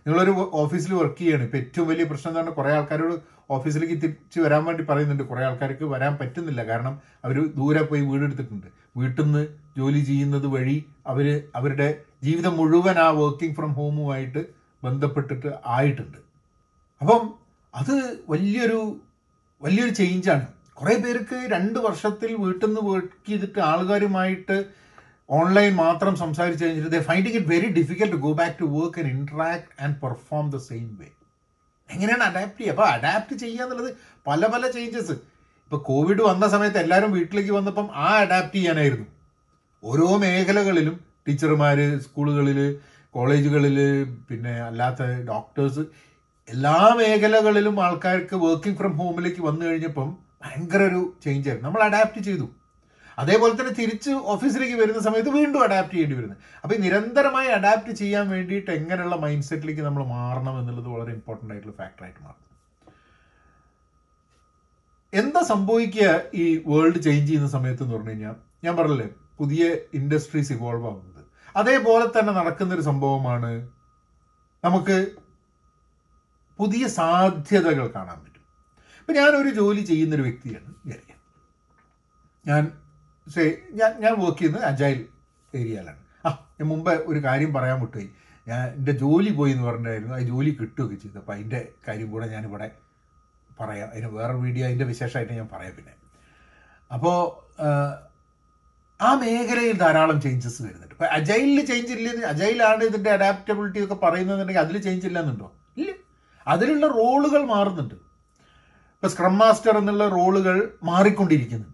നിങ്ങളൊരു 0.07 0.51
ഓഫീസിൽ 0.53 0.95
വർക്ക് 0.95 1.19
ചെയ്യാണ്. 1.19 1.43
ഇപ്പം 1.43 1.59
ഏറ്റവും 1.59 1.89
വലിയ 1.89 2.05
പ്രശ്നം 2.05 2.31
എന്ന് 2.31 2.41
പറഞ്ഞാൽ 2.41 2.55
കുറേ 2.55 2.71
ആൾക്കാരോട് 2.73 3.15
ഓഫീസിലേക്ക് 3.51 3.95
തിരിച്ച് 4.03 4.41
വരാൻ 4.41 4.65
വേണ്ടി 4.65 4.85
പറയുന്നുണ്ട്. 4.85 5.23
കുറേ 5.23 5.45
ആൾക്കാർക്ക് 5.45 5.85
വരാൻ 5.85 6.17
പറ്റുന്നില്ല. 6.17 6.65
കാരണം 6.65 7.01
അവർ 7.25 7.47
ദൂരെ 7.47 7.83
പോയി 7.83 8.01
വീടെടുത്തിട്ടുണ്ട്. 8.01 8.67
വീട്ടിൽ 8.97 9.23
നിന്ന് 9.25 9.47
ജോലി 9.79 10.01
ചെയ്യുന്നത് 10.01 10.47
വഴി 10.47 10.85
അവർ 11.07 11.49
അവരുടെ 11.55 12.01
ജീവിതം 12.25 12.57
മുഴുവൻ 12.57 12.99
ആ 12.99 13.11
വർക്കിംഗ് 13.11 13.57
ഫ്രം 13.57 13.73
ഹോമുമായിട്ട് 13.73 14.47
ബന്ധപ്പെട്ടിട്ട് 14.85 15.53
ആയിട്ടുണ്ട്. 15.67 16.19
അപ്പം 17.01 17.35
അത് 17.75 18.25
വലിയൊരു 18.29 18.97
വലിയൊരു 19.63 19.91
ചേഞ്ചാണ് 19.91 20.47
കുറേ 20.75 20.95
പേർക്ക് 20.97 21.37
രണ്ട് 21.53 21.79
വർഷത്തിൽ 21.79 22.37
വീട്ടിൽ 22.37 22.67
നിന്ന് 22.67 22.81
വർക്ക് 22.81 23.29
ചെയ്തിട്ട് 23.29 23.59
ആൾക്കാരുമായിട്ട് 23.59 24.85
ഓൺലൈൻ 25.29 25.73
മാത്രം 25.85 26.15
സംസാരിച്ച് 26.23 26.63
കഴിഞ്ഞിട്ട് 26.65 26.91
they 26.95 27.01
finding 27.09 27.37
it 27.39 27.51
very 27.55 27.69
difficult 27.79 28.15
to 28.15 28.21
go 28.27 28.33
back 28.41 28.57
to 28.63 28.67
work 28.79 28.99
and 29.01 29.13
interact 29.17 29.69
and 29.85 29.97
perform 30.03 30.47
the 30.55 30.59
same 30.71 30.89
way 31.01 31.09
എങ്ങനെയാണ് 31.91 32.25
അഡാപ്റ്റ് 32.31 32.61
ചെയ്യുക? 32.61 32.75
അപ്പോൾ 32.75 32.89
അഡാപ്റ്റ് 32.97 33.35
ചെയ്യുക 33.43 33.65
എന്നുള്ളത് 33.65 33.91
പല 34.29 34.47
പല 34.53 34.71
ചേഞ്ചസ് 34.77 35.15
ഇപ്പോൾ 35.65 35.81
കോവിഡ് 35.89 36.23
വന്ന 36.31 36.45
സമയത്ത് 36.55 36.79
എല്ലാവരും 36.85 37.11
വീട്ടിലേക്ക് 37.19 37.53
വന്നപ്പം 37.59 37.87
ആ 38.07 38.09
അഡാപ്റ്റ് 38.25 38.59
ചെയ്യാനായിരുന്നു. 38.59 39.07
ഓരോ 39.83 40.09
മേഖലകളിലും 40.25 40.97
ടീച്ചർമാർ 41.27 41.79
സ്കൂളുകളിൽ 42.05 42.59
കോളേജുകളിൽ 43.15 43.79
പിന്നെ 44.29 44.55
അല്ലാത്ത 44.69 45.03
ഡോക്ടേഴ്സ് 45.31 45.85
എല്ലാ 46.49 46.77
മേഖലകളിലും 47.01 47.77
ആൾക്കാർക്ക് 47.87 48.37
വർക്കിംഗ് 48.45 48.79
ഫ്രം 48.81 48.93
ഹോമിലേക്ക് 49.01 49.43
വന്നു 49.49 49.65
കഴിഞ്ഞപ്പം 49.69 50.09
ഭയങ്കര 50.43 50.83
ഒരു 50.91 51.03
ചേഞ്ച് 51.25 51.47
ആയിരുന്നു. 51.49 51.67
നമ്മൾ 51.69 51.83
അഡാപ്റ്റ് 51.89 52.23
ചെയ്തു. 52.29 52.47
അതേപോലെ 53.19 53.53
തന്നെ 53.59 53.73
തിരിച്ച് 53.81 54.13
ഓഫീസിലേക്ക് 54.33 54.77
വരുന്ന 54.81 55.01
സമയത്ത് 55.07 55.31
വീണ്ടും 55.39 55.65
അഡാപ്റ്റ് 55.67 55.95
ചെയ്യേണ്ടി 55.95 56.17
വരുന്നത് 56.19 56.41
അപ്പോൾ 56.65 56.77
നിരന്തരമായി 56.85 57.51
അഡാപ്റ്റ് 57.59 57.93
ചെയ്യാൻ 58.01 58.25
വേണ്ടിയിട്ട് 58.35 58.71
എങ്ങനെയുള്ള 58.71 59.17
മൈൻഡ് 59.25 59.49
സെറ്റിലേക്ക് 59.49 59.85
നമ്മൾ 59.89 60.05
മാറണം 60.17 60.57
എന്നുള്ളത് 60.61 60.89
വളരെ 60.95 61.13
ഇമ്പോർട്ടന്റ് 61.19 61.53
ആയിട്ടുള്ള 61.55 61.77
ഫാക്ടറായിട്ട് 61.81 62.21
മാറും. 62.27 62.41
എന്താ 65.13 65.41
സംഭവിക്കുക 65.53 66.09
ഈ 66.43 66.45
വേൾഡ് 66.71 67.01
ചേഞ്ച് 67.07 67.27
ചെയ്യുന്ന 67.27 67.51
സമയത്ത് 67.57 67.83
എന്ന് 67.85 67.97
പറഞ്ഞു 67.97 68.13
കഴിഞ്ഞാൽ 68.13 68.37
ഞാൻ 68.65 68.75
പറഞ്ഞില്ലേ 68.79 69.09
പുതിയ 69.41 69.65
ഇൻഡസ്ട്രീസ് 69.99 70.53
ഇവോൾവ് 70.57 70.87
ആവുന്നത്. 70.91 71.23
അതേപോലെ 71.61 72.07
തന്നെ 72.17 72.33
നടക്കുന്നൊരു 72.39 72.85
സംഭവമാണ് 72.91 73.53
നമുക്ക് 74.65 74.97
പുതിയ 76.59 76.85
സാധ്യതകൾ 77.01 77.87
കാണാൻ 77.97 78.19
പറ്റും. 78.23 78.43
ഇപ്പം 79.01 79.17
ഞാനൊരു 79.21 79.51
ജോലി 79.61 79.83
ചെയ്യുന്നൊരു 79.91 80.25
വ്യക്തിയാണ് 80.29 80.71
ഞാൻ 82.45 82.65
ഞാൻ 83.75 84.01
ഞാൻ 84.01 84.21
വർക്ക് 84.21 84.39
ചെയ്യുന്നത് 84.39 84.65
അജൈൽ 84.65 85.07
ഏരിയയിലാണ് 85.55 85.99
ആ 86.27 86.31
ഞാൻ 86.31 86.69
മുമ്പ് 86.69 86.91
ഒരു 86.91 87.25
കാര്യം 87.25 87.53
പറയാൻ 87.53 87.81
വിട്ടുപോയി. 87.81 88.11
ഞാൻ 88.49 88.69
എന്റെ 88.69 88.93
ജോലി 88.93 89.31
പോയി 89.31 89.53
എന്ന് 89.53 89.65
പറഞ്ഞായിരുന്നു 89.65 90.15
ആ 90.15 90.19
ജോലി 90.19 90.57
കിട്ടുകയൊക്കെ 90.61 90.95
ചെയ്തു. 90.95 91.19
അപ്പോൾ 91.19 91.33
അതിന്റെ 91.33 91.69
കാര്യം 91.89 92.11
കൂടെ 92.11 92.27
ഞാനിവിടെ 92.27 92.71
പറയാം. 93.61 93.91
അതിന് 93.91 94.07
വേറെ 94.07 94.35
വീഡിയോ 94.35 94.67
അതിന്റെ 94.67 94.85
വിശേഷമായിട്ട് 94.85 95.33
ഞാൻ 95.33 95.49
പറയാം 95.53 95.75
പിന്നെ. 95.77 95.93
അപ്പോൾ 96.93 97.19
ആ 99.03 99.15
മേഖലയിൽ 99.15 99.77
ധാരാളം 99.79 100.21
ചേഞ്ചസ് 100.21 100.63
വരുന്നുണ്ട്. 100.63 100.95
ഇപ്പം 100.95 101.13
അജൈലിൽ 101.13 101.67
ചേഞ്ച് 101.67 101.93
ഇല്ലെന്ന് 101.93 102.27
അജൈലാണ് 102.27 102.83
ഇതിന്റെ 102.85 103.11
അഡാപ്റ്റബിലിറ്റി 103.11 103.85
ഒക്കെ 103.85 103.95
പറയുന്നതെന്നുണ്ടെങ്കിൽ 103.95 104.63
അതിൽ 104.63 104.79
ചേഞ്ച് 104.79 105.07
ഇല്ലെന്നുണ്ടോ? 105.07 105.53
ഇല്ല. 105.77 105.93
അതിലുള്ള 106.47 106.87
റോളുകൾ 106.87 107.45
മാറുന്നുണ്ട്. 107.45 107.95
ഇപ്പം 108.95 109.11
സ്ക്രം 109.11 109.39
മാസ്റ്റർ 109.39 109.79
എന്നുള്ള 109.79 110.09
റോളുകൾ 110.09 110.79
മാറിക്കൊണ്ടിരിക്കുന്നുണ്ട്. 110.83 111.74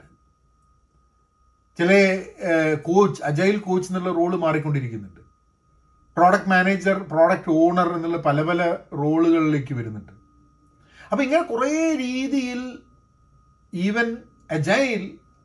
ചില 1.79 1.93
കോച്ച് 2.89 3.21
അജൈൽ 3.29 3.57
കോച്ച് 3.67 3.89
എന്നുള്ള 3.91 4.11
റോൾ 4.19 4.33
മാറിക്കൊണ്ടിരിക്കുന്നുണ്ട്. 4.45 5.21
പ്രോഡക്റ്റ് 6.17 6.50
മാനേജർ 6.53 6.97
പ്രോഡക്റ്റ് 7.12 7.53
ഓണർ 7.62 7.89
എന്നുള്ള 7.97 8.19
പല 8.29 8.43
പല 8.49 8.62
റോളുകളിലേക്ക് 9.03 9.75
വരുന്നുണ്ട്. 9.79 10.12
അപ്പം 11.11 11.23
ഇങ്ങനെ 11.27 11.45
കുറേ 11.53 11.71
രീതിയിൽ 12.05 12.61
even 13.73 14.09
agile 14.57 15.03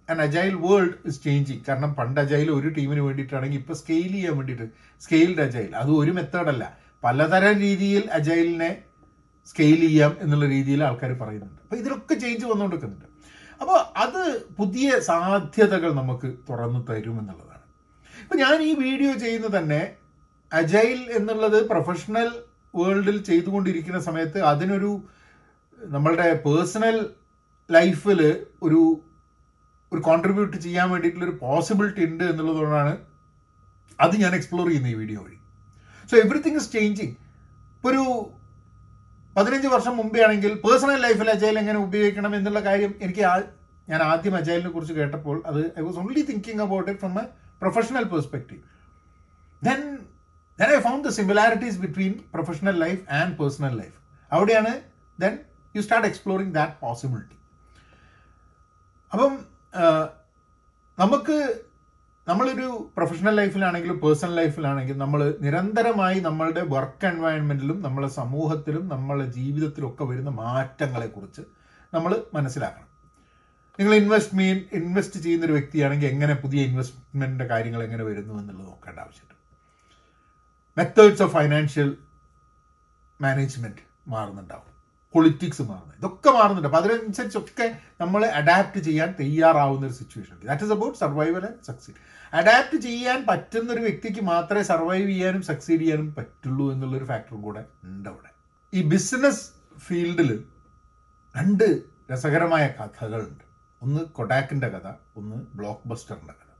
and 0.09 0.23
agile 0.25 0.53
world 0.65 0.95
is 1.09 1.21
changing 1.23 1.63
കാരണം 1.67 1.91
പണ്ട് 1.99 2.19
അജൈൽ 2.23 2.49
ഒരു 2.57 2.69
ടീമിന് 2.77 3.01
വേണ്ടിയിട്ടാണെങ്കിൽ 3.07 3.59
ഇപ്പോൾ 3.61 3.77
സ്കെയിൽ 3.81 4.11
ചെയ്യാൻ 4.17 4.35
വേണ്ടിയിട്ട് 4.39 4.67
സ്കെയിൽഡ് 5.05 5.43
അജൈൽ 5.47 5.71
അത് 5.81 5.91
ഒരു 6.01 6.11
മെത്തേഡല്ല 6.17 6.65
പലതരം 7.03 7.55
രീതിയിൽ 7.65 8.03
അജൈലിനെ 8.17 8.71
സ്കെയിൽ 9.51 9.79
ചെയ്യാം 9.87 10.13
എന്നുള്ള 10.23 10.45
രീതിയിൽ 10.55 10.81
ആൾക്കാർ 10.89 11.11
പറയുന്നുണ്ട്. 11.23 11.59
അപ്പോൾ 11.65 11.77
ഇതിലൊക്കെ 11.81 12.15
ചേഞ്ച് 12.23 12.45
വന്നുകൊണ്ടിരിക്കുന്നുണ്ട്. 12.51 13.09
അപ്പോൾ 13.61 13.79
അത് 13.97 14.21
പുതിയ 14.57 14.99
സാധ്യതകൾ 14.99 15.93
നമുക്ക് 15.93 16.29
തുറന്നു 16.49 16.81
തരും 16.89 17.17
എന്നുള്ളതാണ് 17.19 17.63
ഇപ്പം 18.13 18.37
ഞാൻ 18.37 18.57
ഈ 18.61 18.71
വീഡിയോ 18.75 19.11
ചെയ്യുന്നത് 19.15 19.55
തന്നെ 19.57 19.81
അജൈൽ 20.51 20.99
എന്നുള്ളത് 21.11 21.59
പ്രൊഫഷണൽ 21.67 22.29
വേൾഡിൽ 22.73 23.17
ചെയ്തുകൊണ്ടിരിക്കുന്ന 23.23 23.99
സമയത്ത് 23.99 24.39
അതിനൊരു 24.43 24.91
നമ്മളുടെ 25.81 26.27
പേഴ്സണൽ 26.45 26.97
ലൈഫിൽ 27.69 28.21
ഒരു 28.63 28.81
ഒരു 29.91 30.01
കോൺട്രിബ്യൂട്ട് 30.01 30.57
ചെയ്യാൻ 30.57 30.87
വേണ്ടിയിട്ടുള്ളൊരു 30.89 31.35
പോസിബിലിറ്റി 31.41 32.03
ഉണ്ട് 32.05 32.23
എന്നുള്ളതുകൊണ്ടാണ് 32.23 32.93
അത് 33.99 34.15
ഞാൻ 34.15 34.31
എക്സ്പ്ലോർ 34.35 34.65
ചെയ്യുന്നത് 34.67 34.91
ഈ 34.91 34.95
വീഡിയോ 34.95 35.19
വഴി. 35.21 35.37
സോ 36.09 36.15
എവറിത്തിങ് 36.17 36.55
ഇസ് 36.55 36.71
ചേഞ്ചിങ് 36.71 37.13
ഇപ്പോൾ 37.75 37.89
ഒരു 37.91 38.03
പതിനഞ്ച് 39.35 39.67
വർഷം 39.67 39.93
മുമ്പേ 39.97 40.19
ആണെങ്കിൽ 40.23 40.51
പേഴ്സണൽ 40.55 40.99
ലൈഫിൽ 41.01 41.29
അജൈൽ 41.29 41.55
എങ്ങനെ 41.59 41.79
ഉപയോഗിക്കണം 41.79 42.33
എന്നുള്ള 42.35 42.59
കാര്യം 42.59 42.91
എനിക്ക് 43.01 43.23
ഞാൻ 43.87 44.01
ആദ്യം 44.03 44.35
അജൈലിനെ 44.35 44.69
കുറിച്ച് 44.69 44.93
കേട്ടപ്പോൾ 44.93 45.37
അത് 45.45 45.59
I 45.79 45.81
was 45.81 45.97
only 45.97 46.21
thinking 46.21 46.61
about 46.61 46.87
it 46.91 46.99
from 46.99 47.15
a 47.19 47.25
professional 47.61 48.05
perspective 48.05 48.61
then 49.61 49.81
then 50.59 50.69
I 50.75 50.79
found 50.81 51.03
the 51.07 51.11
similarities 51.11 51.77
between 51.77 52.13
professional 52.33 52.77
life 52.79 53.01
and 53.11 53.35
personal 53.37 53.75
life 53.77 53.95
അവിടെയാണ് 54.31 54.71
then 55.19 55.33
you 55.75 55.81
start 55.81 56.07
exploring 56.07 56.53
that 56.53 56.75
possibility 56.79 57.37
അപ്പം 59.11 59.33
നമുക്ക് 60.97 61.37
നമ്മളൊരു 62.27 62.93
പ്രൊഫഷണൽ 62.97 63.35
ലൈഫിലാണെങ്കിലും 63.35 63.99
പേഴ്സണൽ 63.99 64.35
ലൈഫിലാണെങ്കിലും 64.35 64.99
നമ്മൾ 64.99 65.37
നിരന്തരമായി 65.41 66.19
നമ്മളുടെ 66.19 66.61
വർക്ക് 66.61 67.07
എൻവയൺമെന്റിലും 67.07 67.81
നമ്മളെ 67.81 68.07
സമൂഹത്തിലും 68.07 68.87
നമ്മളെ 68.87 69.25
ജീവിതത്തിലും 69.25 69.89
ഒക്കെ 69.89 70.03
വരുന്ന 70.03 70.29
മാറ്റങ്ങളെ 70.29 71.07
കുറിച്ച് 71.07 71.41
നമ്മൾ 71.93 72.23
മനസ്സിലാക്കണം. 72.33 72.87
നിങ്ങൾ 73.79 73.95
ഇൻവെസ്റ്റ് 73.95 74.35
മീൻ 74.35 74.65
ഇൻവെസ്റ്റ് 74.71 75.19
ചെയ്യുന്ന 75.19 75.45
ഒരു 75.45 75.53
വ്യക്തിയാണെങ്കിൽ 75.53 76.07
എങ്ങനെ 76.07 76.33
പുതിയ 76.33 76.61
ഇൻവെസ്റ്റ്മെന്റിന്റെ 76.61 77.45
കാര്യങ്ങൾ 77.45 77.83
എങ്ങനെ 77.83 78.03
വരുന്നു 78.03 78.33
എന്നുള്ളത് 78.39 78.67
നോക്കേണ്ട 78.67 78.99
ആവശ്യമുണ്ട്. 78.99 79.35
മെത്തേഡ്സ് 80.77 81.23
ഓഫ് 81.23 81.33
ഫൈനാൻഷ്യൽ 81.33 81.97
മാനേജ്മെന്റ് 83.21 83.81
മാറുന്നുണ്ടാവും. 84.07 84.74
പൊളിറ്റിക്സ് 85.15 85.61
മാറുന്നത്. 85.61 85.97
ഇതൊക്കെ 85.97 86.29
മാറുന്നുണ്ട്. 86.29 86.67
അപ്പം 86.67 86.77
അതിനനുസരിച്ചൊക്കെ 86.77 87.77
നമ്മൾ 88.01 88.25
അഡാപ്റ്റ് 88.25 88.81
ചെയ്യാൻ 88.83 89.15
തയ്യാറാവുന്ന 89.19 89.85
ഒരു 89.85 89.93
situation 89.93 90.39
that 90.45 90.63
is 90.63 90.71
about 90.71 90.97
survival 90.97 91.45
and 91.45 91.63
succeed 91.65 91.95
adapt 92.35 92.81
ചെയ്യാൻ 92.81 93.25
പറ്റുന്ന 93.29 93.73
ഒരു 93.73 93.81
വ്യക്തിക്ക് 93.81 94.21
മാത്രമേ 94.21 94.63
സർവൈവ് 94.63 95.07
ചെയ്യാനും 95.07 95.41
സക്സീഡ് 95.41 95.81
ചെയ്യാനും 95.81 96.15
പറ്റുള്ളൂ 96.15 96.71
എന്നുള്ളൊരു 96.71 97.05
ഫാക്ടറും 97.05 97.41
കൂടെ 97.41 97.65
ഉണ്ട് 97.83 98.09
അവിടെ. 98.09 98.29
ഈ 98.73 98.81
ബിസിനസ് 98.81 99.49
ഫീൽഡിൽ 99.79 100.43
രണ്ട് 101.37 101.83
രസകരമായ 102.13 102.73
കഥകളുണ്ട്. 102.81 103.43
ഒന്ന് 103.81 104.01
കൊഡാക്കിന്റെ 104.01 104.67
കഥ 104.67 104.91
ഒന്ന് 105.15 105.35
ബ്ലോക്ക് 105.35 105.87
ബസ്റ്ററിന്റെ 105.87 106.33
കഥ. 106.33 106.51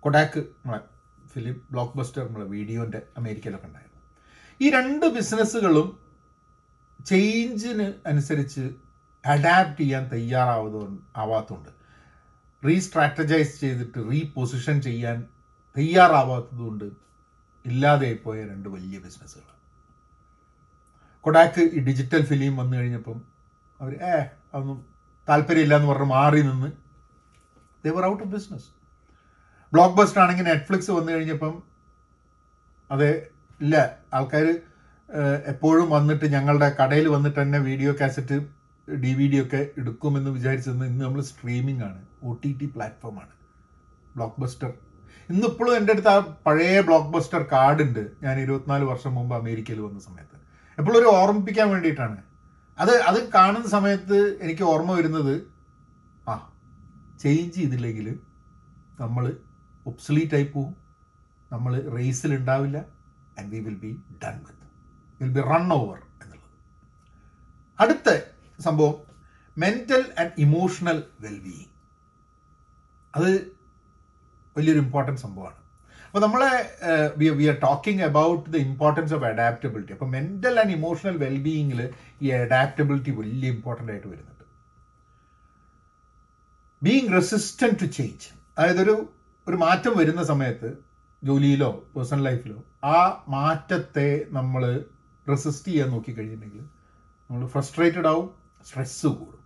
കൊഡാക്ക് 0.00 0.38
നമ്മളെ 0.38 0.80
ഫിലിം 1.28 1.62
ബ്ലോക്ക് 1.70 1.98
ബസ്റ്റർ 1.98 2.26
നമ്മളെ 2.26 2.44
വീഡിയോന്റെ 2.44 3.02
അമേരിക്കയിലൊക്കെ 3.16 3.66
ഉണ്ടായിരുന്നു. 3.66 3.98
ഈ 4.60 4.70
രണ്ട് 4.70 5.06
ബിസിനസ്സുകളും 5.06 6.07
ചേഞ്ചിന് 7.06 7.92
അനുസരിച്ച് 8.06 8.64
അഡാപ്റ്റ് 9.24 9.78
ചെയ്യാൻ 9.78 10.04
തയ്യാറാവുന്ന 10.12 10.98
ആവാത്തതുകൊണ്ട് 11.16 11.72
റീസ്ട്രാറ്റജൈസ് 12.62 13.54
ചെയ്തിട്ട് 13.60 13.98
റീപൊസിഷൻ 14.10 14.76
ചെയ്യാൻ 14.80 15.18
തയ്യാറാവാത്തതുകൊണ്ട് 15.76 16.86
ഇല്ലാതെ 17.64 18.10
പോയ 18.24 18.38
രണ്ട് 18.44 18.68
വലിയ 18.68 18.98
ബിസിനസ്സുകൾ 18.98 19.54
കൊടാക്ക് 21.24 21.62
ഈ 21.74 21.80
ഡിജിറ്റൽ 21.80 22.22
ഫിലിം 22.26 22.56
വന്നു 22.56 22.74
കഴിഞ്ഞപ്പം 22.76 23.18
അവർ 23.80 23.92
ഏ 24.04 24.14
അതൊന്നും 24.54 24.78
താല്പര്യമില്ല 25.28 25.74
എന്ന് 25.74 25.88
പറഞ്ഞ് 25.88 26.10
മാറി 26.10 26.40
നിന്ന് 26.42 26.70
they were 27.84 28.04
out 28.06 28.22
of 28.22 28.30
business 28.30 28.68
Blockbuster 29.96 30.20
ആണെങ്കിൽ 30.20 30.44
നെറ്റ്ഫ്ലിക്സ് 30.44 30.90
വന്നു 30.90 31.10
കഴിഞ്ഞപ്പം 31.12 31.54
അതെ 32.90 33.10
ഇല്ല 33.60 33.76
ആൾക്കാർ 34.12 34.46
എപ്പോഴും 35.46 35.90
വന്നിട്ട് 35.90 36.26
ഞങ്ങളുടെ 36.26 36.76
കടയിൽ 36.80 37.08
വന്നിട്ട് 37.08 37.42
തന്നെ 37.42 37.58
video 37.58 37.92
cassette 38.00 38.36
D 38.88 39.12
V 39.18 39.26
D 39.32 39.42
ഒക്കെ 39.44 39.70
എടുക്കുമെന്ന് 39.78 40.30
വിചാരിച്ചിരുന്നു 40.30 40.84
ഇന്ന് 40.84 41.04
നമ്മൾ 41.04 41.20
സ്ട്രീമിംഗ് 41.20 41.84
ആണ്. 41.84 42.00
ഒ 42.22 42.38
ടി 42.44 42.56
ടി 42.60 42.66
പ്ലാറ്റ്ഫോമാണ് 42.66 43.32
ബ്ലോക്ക് 44.16 44.40
ബസ്റ്റർ 44.42 44.72
ഇന്നിപ്പോഴും 45.30 45.76
എന്റെ 45.76 45.92
അടുത്ത് 45.92 46.08
ആ 46.08 46.18
പഴയ 46.46 46.80
ബ്ലോക്ക് 46.80 47.10
ബസ്റ്റർ 47.14 47.42
കാർഡ് 47.52 47.82
ഉണ്ട്. 47.82 48.10
ഞാൻ 48.22 48.40
ഇരുപത്തിനാല് 48.40 48.84
വർഷം 48.84 49.14
മുമ്പ് 49.14 49.34
അമേരിക്കയിൽ 49.36 49.80
വന്ന 49.80 49.98
സമയത്ത്. 49.98 50.36
എപ്പോഴും 50.78 50.98
ഒരു 51.00 51.08
ഓർമ്മിപ്പിക്കാൻ 51.16 51.70
വേണ്ടിയിട്ടാണ്. 51.70 52.18
അത് 52.78 52.90
അത് 52.90 53.28
കാണുന്ന 53.28 53.68
സമയത്ത് 53.68 54.38
എനിക്ക് 54.40 54.62
ഓർമ്മ 54.62 54.92
വരുന്നത് 54.92 55.34
ആ 56.28 56.52
ചേഞ്ച് 57.22 57.56
ചെയ്തില്ലെങ്കിൽ 57.56 58.18
നമ്മൾ 59.00 59.36
ഒബ്സലീറ്റ് 59.86 60.34
ആയി 60.34 60.44
പോവും. 60.44 60.76
നമ്മൾ 61.52 61.74
റേസിൽ 61.96 62.34
ഉണ്ടാവില്ല. 62.34 62.78
And 63.38 63.50
we 63.54 63.60
will 63.66 63.78
be 63.84 63.92
done 64.24 64.38
with 64.46 64.67
will 65.20 65.32
be 65.38 65.44
run 65.52 65.66
over 65.78 65.98
എന്നുള്ളത്. 66.22 66.56
അടുത്ത 67.78 68.08
സംഭവം 68.66 68.96
മെന്റൽ 69.56 70.04
ആൻഡ് 70.20 70.32
ഇമോഷണൽ 70.46 70.98
വെൽബീയിങ് 71.26 71.72
അത് 73.14 73.30
വലിയൊരു 74.56 74.80
ഇമ്പോർട്ടന്റ് 74.86 75.20
സംഭവമാണ്. 75.26 75.58
അപ്പോൾ 76.06 76.20
നമ്മളെ 76.24 76.50
we 77.40 77.44
are 77.52 77.56
talking 77.68 78.02
about 78.08 78.44
the 78.54 78.56
importance 78.68 79.12
of 79.16 79.24
adaptability 79.30 79.92
അപ്പോൾ 79.96 80.10
മെന്റൽ 80.16 80.54
ആൻഡ് 80.60 80.74
ഇമോഷണൽ 80.78 81.16
വെൽബീയിങ്ങിൽ 81.24 81.80
ഈ 82.22 82.28
അഡാപ്റ്റബിലിറ്റി 82.40 83.12
വലിയ 83.20 83.48
ഇമ്പോർട്ടന്റ് 83.56 83.92
ആയിട്ട് 83.92 84.08
വരുന്നുണ്ട്. 84.12 84.44
ബീങ് 86.82 87.12
റെസിസ്റ്റന്റ് 87.16 87.78
ടു 87.82 87.88
ചേഞ്ച് 87.98 88.28
അതായത് 88.58 88.80
ഒരു 88.86 88.94
ഒരു 89.46 89.56
മാറ്റം 89.56 89.92
വരുന്ന 89.98 90.22
സമയത്ത് 90.30 90.68
ജോലിയിലോ 91.22 91.70
പേഴ്സണൽ 91.94 92.22
ലൈഫിലോ 92.28 92.58
ആ 92.94 92.96
മാറ്റത്തെ 93.36 94.08
നമ്മൾ 94.36 94.62
റെസിസ്റ്റ് 95.28 95.68
ചെയ്യാൻ 95.68 95.88
നോക്കിക്കഴിഞ്ഞിട്ടുണ്ടെങ്കിൽ 95.90 96.64
നമ്മൾ 97.30 97.46
ഫ്രസ്ട്രേറ്റഡ് 97.46 98.06
ആവും 98.06 98.28
സ്ട്രെസ് 98.66 99.06
കൂടും. 99.06 99.42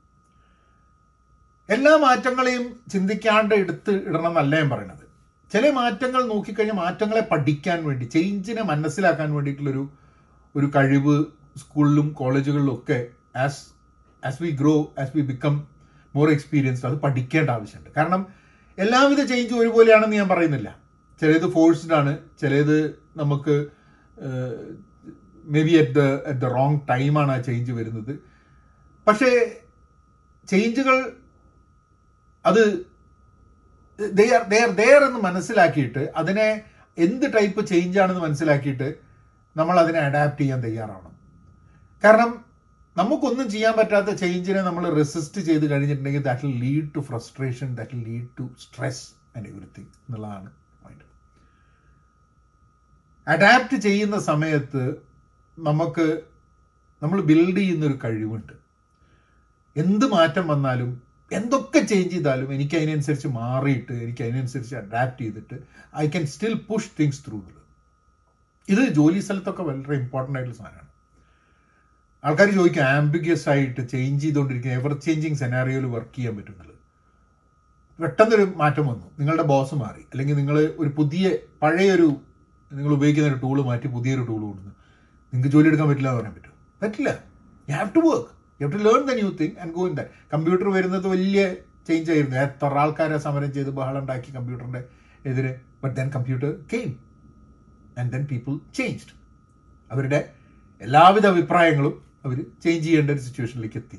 എല്ലാ 1.68 1.96
മാറ്റങ്ങളെയും 1.96 2.64
ചിന്തിക്കാണ്ട് 2.92 3.54
എടുത്ത് 3.54 3.92
ഇടണം 4.08 4.28
എന്നല്ല 4.28 4.56
ഞാൻ 4.60 4.70
പറയണത്. 4.70 5.04
ചില 5.52 5.70
മാറ്റങ്ങൾ 5.70 6.22
നോക്കിക്കഴിഞ്ഞാൽ 6.24 6.76
മാറ്റങ്ങളെ 6.76 7.20
പഠിക്കാൻ 7.20 7.78
വേണ്ടി 7.86 8.04
ചേഞ്ചിനെ 8.04 8.62
മനസ്സിലാക്കാൻ 8.62 9.34
വേണ്ടിയിട്ടുള്ളൊരു 9.34 9.84
ഒരു 10.56 10.66
കഴിവ് 10.76 11.24
സ്കൂളിലും 11.58 12.12
കോളേജുകളിലും 12.12 12.74
ഒക്കെ 12.74 12.98
as 13.36 13.60
as 14.26 14.42
we 14.42 14.50
grow 14.50 14.94
as 14.98 15.12
we 15.16 15.22
become 15.22 15.54
more 16.14 16.30
experienced 16.30 16.86
അത് 16.86 16.96
പഠിക്കേണ്ട 17.00 17.50
ആവശ്യമുണ്ട്. 17.50 17.90
കാരണം 17.96 18.26
എല്ലാവിധ 18.78 19.22
ചേഞ്ചും 19.24 19.58
ഒരുപോലെയാണെന്ന് 19.58 20.16
ഞാൻ 20.16 20.28
പറയുന്നില്ല. 20.28 20.68
ചിലത് 21.20 21.50
ഫോഴ്സ്ഡ് 21.52 21.94
ആണ് 21.94 22.18
ചിലത് 22.40 22.78
നമുക്ക് 23.16 23.66
may 25.54 25.62
be 25.68 25.74
at 25.82 25.94
the 25.98 26.02
at 26.30 26.40
the 26.44 26.50
wrong 26.58 26.78
ടൈമാണ് 26.90 27.32
ആ 27.36 27.38
ചേഞ്ച് 27.48 27.72
വരുന്നത്. 27.78 28.12
പക്ഷേ 29.06 29.30
ചേഞ്ചുകൾ 30.48 30.96
അത് 32.44 32.62
they 34.18 34.26
are 34.36 34.44
they 34.52 34.58
are 34.66 34.70
there 34.82 35.00
എന്ന് 35.08 35.20
മനസ്സിലാക്കിയിട്ട് 35.28 36.02
അതിനെ 36.20 36.48
എന്ത് 36.98 37.26
ടൈപ്പ് 37.36 37.60
ചേഞ്ച് 37.72 37.98
ആണെന്ന് 38.02 38.22
മനസ്സിലാക്കിയിട്ട് 38.26 38.88
നമ്മൾ 39.56 39.76
അതിനെ 39.82 40.00
അഡാപ്റ്റ് 40.08 40.42
ചെയ്യാൻ 40.42 40.60
തയ്യാറാണ്. 40.64 41.08
കാരണം 42.02 42.30
നമുക്കൊന്നും 42.96 43.46
ചെയ്യാൻ 43.52 43.74
പറ്റാത്ത 43.78 44.10
ചേഞ്ചിനെ 44.22 44.62
നമ്മൾ 44.68 44.84
റെസിസ്റ്റ് 44.98 45.40
ചെയ്ത് 45.48 45.64
കഴിഞ്ഞിട്ടുണ്ടെങ്കിൽ 45.70 46.24
that 46.28 46.44
will 46.46 46.58
lead 46.64 46.88
to 46.96 47.00
frustration 47.10 47.68
that 47.78 47.94
will 47.96 48.04
lead 48.10 48.28
to 48.38 48.44
stress 48.64 49.04
and 49.36 49.46
everything 49.50 49.90
എന്നുള്ളതാണ് 50.06 50.50
പോയിന്റ് 50.82 51.06
അഡാപ്റ്റ് 53.26 53.78
ചെയ്യുന്ന 53.86 54.18
സമയത്ത് 54.30 54.82
നമുക്ക് 55.58 56.22
നമ്മൾ 57.02 57.20
ബിൽഡ് 57.20 57.56
ചെയ്യുന്നൊരു 57.56 57.98
കഴിവുണ്ട്. 58.04 58.52
എന്ത് 59.76 60.06
മാറ്റം 60.06 60.48
വന്നാലും 60.48 61.02
എന്തൊക്കെ 61.32 61.78
ചേഞ്ച് 61.78 62.10
ചെയ്താലും 62.10 62.54
എനിക്ക് 62.54 62.76
അതിനനുസരിച്ച് 62.76 63.28
മാറിയിട്ട് 63.28 63.92
എനിക്ക് 63.92 64.22
അതിനനുസരിച്ച് 64.22 64.76
അഡാപ്റ്റ് 64.76 65.22
ചെയ്തിട്ട് 65.22 65.58
I 65.96 66.08
can 66.08 66.26
still 66.26 66.54
push 66.54 66.90
things 67.00 67.22
through 67.28 67.42
ഇത് 68.68 68.88
ജോലി 68.88 69.20
സ്ഥലത്തൊക്കെ 69.20 69.62
വളരെ 69.62 69.94
ഇമ്പോർട്ടന്റ് 69.94 70.38
ആയിട്ടുള്ള 70.38 70.58
സാധനമാണ്. 70.58 70.88
ആൾക്കാർ 72.24 72.50
ചോദിക്കും 72.50 72.82
ആംബിഗ്യസ് 72.82 73.48
ആയിട്ട് 73.48 73.88
ചേഞ്ച് 73.88 74.24
ചെയ്തുകൊണ്ടിരിക്കുന്ന 74.24 74.76
എവർ 74.76 74.92
ചേഞ്ചിങ് 74.92 75.34
സെനാറിയോയിൽ 75.34 75.86
വർക്ക് 75.86 76.16
ചെയ്യാൻ 76.16 76.36
പറ്റുന്നത്. 76.36 76.74
പെട്ടെന്നൊരു 78.00 78.52
മാറ്റം 78.56 78.86
വന്നു. 78.86 79.10
നിങ്ങളുടെ 79.18 79.42
ബോസ് 79.42 79.74
മാറി. 79.74 80.00
അല്ലെങ്കിൽ 80.00 80.36
നിങ്ങൾ 80.36 80.74
ഒരു 80.78 80.88
പുതിയ 80.88 81.38
പഴയൊരു 81.62 82.16
നിങ്ങൾ 82.72 82.92
ഉപയോഗിക്കുന്ന 82.92 83.32
ഒരു 83.32 83.40
ടൂൾ 83.40 83.62
മാറ്റി 83.62 83.86
പുതിയൊരു 83.86 84.22
ടൂൾ 84.22 84.40
കൊണ്ടുവന്നു. 84.40 84.81
നിങ്ങൾക്ക് 85.32 85.50
ജോലി 85.54 85.68
എടുക്കാൻ 85.70 85.88
പറ്റില്ല 85.90 86.08
എന്ന് 86.10 86.20
പറയാൻ 86.20 86.34
പറ്റും 86.36 86.54
പറ്റില്ല. 86.82 87.10
You 87.68 87.74
have 87.78 87.90
to 87.96 88.00
work 88.06 88.30
you 88.60 88.66
have 88.66 88.74
to 88.76 88.82
learn 88.88 89.02
the 89.10 89.14
new 89.20 89.30
thing 89.40 89.56
and 89.62 89.72
go 89.78 89.84
in 89.90 89.94
that 89.98 90.12
computer 90.34 90.68
വരുന്നത് 90.76 91.06
വലിയ 91.14 91.42
ചേഞ്ച് 91.88 92.10
ആയിരുന്നു. 92.14 92.36
എത്ര 92.46 92.74
ആൾക്കാരെ 92.82 93.18
സമരം 93.26 93.50
ചെയ്ത് 93.56 93.70
ബഹളം 93.78 94.00
ഉണ്ടാക്കി 94.02 94.30
കമ്പ്യൂട്ടറിന്റെ 94.36 94.82
എതിരെ. 95.30 95.52
But 95.82 95.96
then 95.98 96.08
computer 96.16 96.50
came 96.72 96.92
and 98.00 98.10
then 98.14 98.24
people 98.32 98.54
changed 98.78 99.12
അവരുടെ 99.90 100.20
എല്ലാവിധ 100.80 101.26
അഭിപ്രായങ്ങളും 101.34 101.94
അവർ 102.26 102.36
ചേഞ്ച് 102.64 102.84
ചെയ്യേണ്ട 102.86 103.10
ഒരു 103.14 103.22
സിറ്റുവേഷനിലേക്ക് 103.26 103.78
എത്തി. 103.82 103.98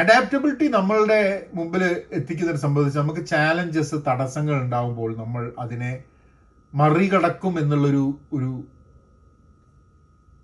അഡാപ്റ്റബിലിറ്റി 0.00 0.66
നമ്മളുടെ 0.76 1.18
മുമ്പിൽ 1.56 1.82
എത്തിക്കുന്നതിനെ 2.18 2.60
സംബന്ധിച്ച് 2.64 2.98
നമുക്ക് 2.98 3.22
ചാലഞ്ചസ് 3.32 3.96
തടസ്സങ്ങൾ 4.08 4.54
ഉണ്ടാകുമ്പോൾ 4.64 5.10
നമ്മൾ 5.22 5.42
അതിനെ 5.64 5.90
മറികടക്കും 6.74 7.54
എന്നുള്ളൊരു 7.58 8.04
ഒരു 8.32 8.50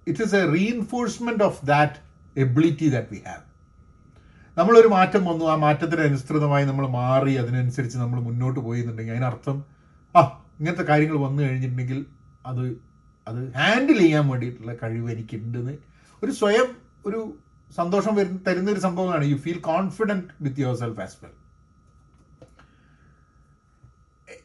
it 0.06 0.22
is 0.22 0.36
a 0.36 0.42
reinforcement 0.54 1.44
of 1.44 1.66
that 1.66 1.94
ability 2.36 2.88
that 2.88 3.12
we 3.12 3.20
have 3.26 3.44
നമ്മളൊരു 4.56 4.88
മാറ്റം 4.88 5.24
വന്നു. 5.24 5.44
ആ 5.44 5.54
മാറ്റത്തിന് 5.56 6.00
അനുസൃതമായി 6.00 6.64
നമ്മൾ 6.64 6.86
മാറി 6.88 7.32
അതിനനുസരിച്ച് 7.34 7.98
നമ്മൾ 7.98 8.20
മുന്നോട്ട് 8.20 8.60
പോയി 8.60 8.80
എന്നുണ്ടെങ്കിൽ 8.80 9.14
അതിനർത്ഥം 9.14 9.64
ആ 10.14 10.20
ഇങ്ങനത്തെ 10.60 10.82
കാര്യങ്ങൾ 10.82 11.16
വന്നു 11.16 11.42
കഴിഞ്ഞിട്ടുണ്ടെങ്കിൽ 11.42 12.06
അത് 12.46 12.64
അത് 13.26 13.40
ഹാൻഡിൽ 13.56 13.98
ചെയ്യാൻ 13.98 14.28
വേണ്ടിയിട്ടുള്ള 14.28 14.74
കഴിവ് 14.82 15.10
എനിക്കുണ്ടെന്ന്. 15.12 15.74
ഒരു 16.22 16.32
സ്വയം 16.40 16.68
ഒരു 17.06 17.20
സന്തോഷം 17.76 18.14
വരുന്ന 18.14 18.38
തരുന്ന 18.46 18.70
ഒരു 18.70 18.80
സംഭവമാണ്. 18.80 19.24
You 19.24 19.36
feel 19.36 19.58
confident 19.72 20.26
with 20.40 20.60
yourself 20.76 21.00
as 21.00 21.16
well 21.22 21.34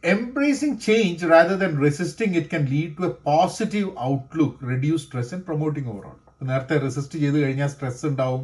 embracing 0.03 0.79
change 0.79 1.23
rather 1.23 1.55
than 1.57 1.77
resisting 1.77 2.33
it 2.33 2.49
can 2.49 2.65
lead 2.65 2.97
to 2.97 3.03
a 3.05 3.13
positive 3.31 3.89
outlook 4.05 4.53
reduce 4.61 5.03
stress 5.07 5.31
and 5.35 5.43
promoting 5.49 5.87
overall. 5.93 6.17
നേരത്തെ 6.49 6.75
റെസിസ്റ്റ് 6.85 7.17
ചെയ്ത് 7.23 7.37
കഴിഞ്ഞാൽ 7.43 7.69
സ്ട്രെസ് 7.73 8.05
ഉണ്ടാവും 8.05 8.43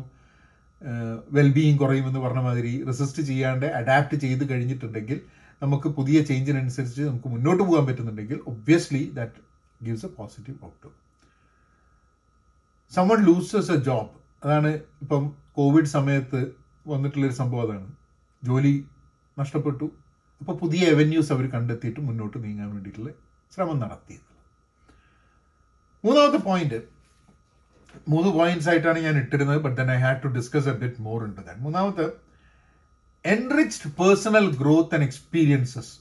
വെൽബീയിങ് 1.38 1.80
കുറയുമെന്ന് 1.80 2.20
പറഞ്ഞ 2.26 2.42
മാതിരി 2.48 2.74
റെസിസ്റ്റ് 2.90 3.22
ചെയ്യാണ്ട് 3.30 3.66
അഡാപ്റ്റ് 3.80 4.18
ചെയ്ത് 4.24 4.44
കഴിഞ്ഞിട്ടുണ്ടെങ്കിൽ 4.52 5.18
നമുക്ക് 5.64 5.88
പുതിയ 5.98 6.18
ചേഞ്ചിനനുസരിച്ച് 6.30 7.02
നമുക്ക് 7.10 7.30
മുന്നോട്ട് 7.36 7.64
പോകാൻ 7.64 7.86
പറ്റുന്നുണ്ടെങ്കിൽ 7.88 8.40
obviously 8.52 9.04
that 9.20 9.42
gives 9.86 10.06
a 10.06 10.12
positive 10.20 10.58
outlook 10.66 10.98
someone 12.96 13.20
loses 13.30 13.72
a 13.78 13.80
job 13.90 14.12
അതാണ് 14.44 14.72
ഇപ്പം 15.02 15.24
കോവിഡ് 15.60 15.94
സമയത്ത് 15.98 16.42
വന്നിട്ടുള്ളൊരു 16.88 17.38
സംഭവം 17.42 17.64
അതാണ്. 17.68 17.90
ജോലി 18.44 18.76
നഷ്ടപ്പെട്ടു. 19.40 19.88
അപ്പോൾ 20.42 20.58
പുതിയ 20.58 20.86
എവന്യൂസ് 20.86 21.32
അവർ 21.32 21.50
കണ്ടെത്തിയിട്ട് 21.50 22.00
മുന്നോട്ട് 22.00 22.44
നീങ്ങാൻ 22.44 22.74
വേണ്ടിയിട്ടുള്ള 22.74 23.12
ശ്രമം 23.52 23.80
നടത്തിയിരുന്നു 23.80 24.36
മൂന്നാമത്തെ 26.04 26.38
പോയിന്റ് 26.38 26.80
മൂന്ന് 28.08 28.30
പോയിന്റ്സ് 28.30 28.70
ആയിട്ടാണ് 28.70 29.00
ഞാൻ 29.00 29.18
ഇട്ടിരുന്നത് 29.18 29.58
but 29.58 29.78
then 29.82 29.92
I 29.92 29.98
had 29.98 30.24
to 30.24 30.28
discuss 30.28 30.70
a 30.70 30.72
bit 30.72 31.02
more 31.02 31.24
ഉണ്ട് 31.24 31.42
ദാൻ 31.42 31.58
മൂന്നാമത്തെ 31.60 32.06
enriched 33.26 33.92
personal 34.00 34.56
growth 34.56 34.96
and 34.96 35.04
experiences 35.04 35.94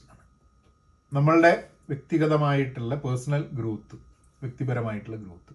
നമ്മളുടെ 1.13 1.51
വ്യക്തിഗതമായിട്ടുള്ള 1.89 2.95
പേഴ്സണൽ 2.95 3.47
ഗ്രോത്ത് 3.53 3.95
വ്യക്തിപരമായിട്ടുള്ള 4.41 5.17
ഗ്രോത്ത് 5.17 5.53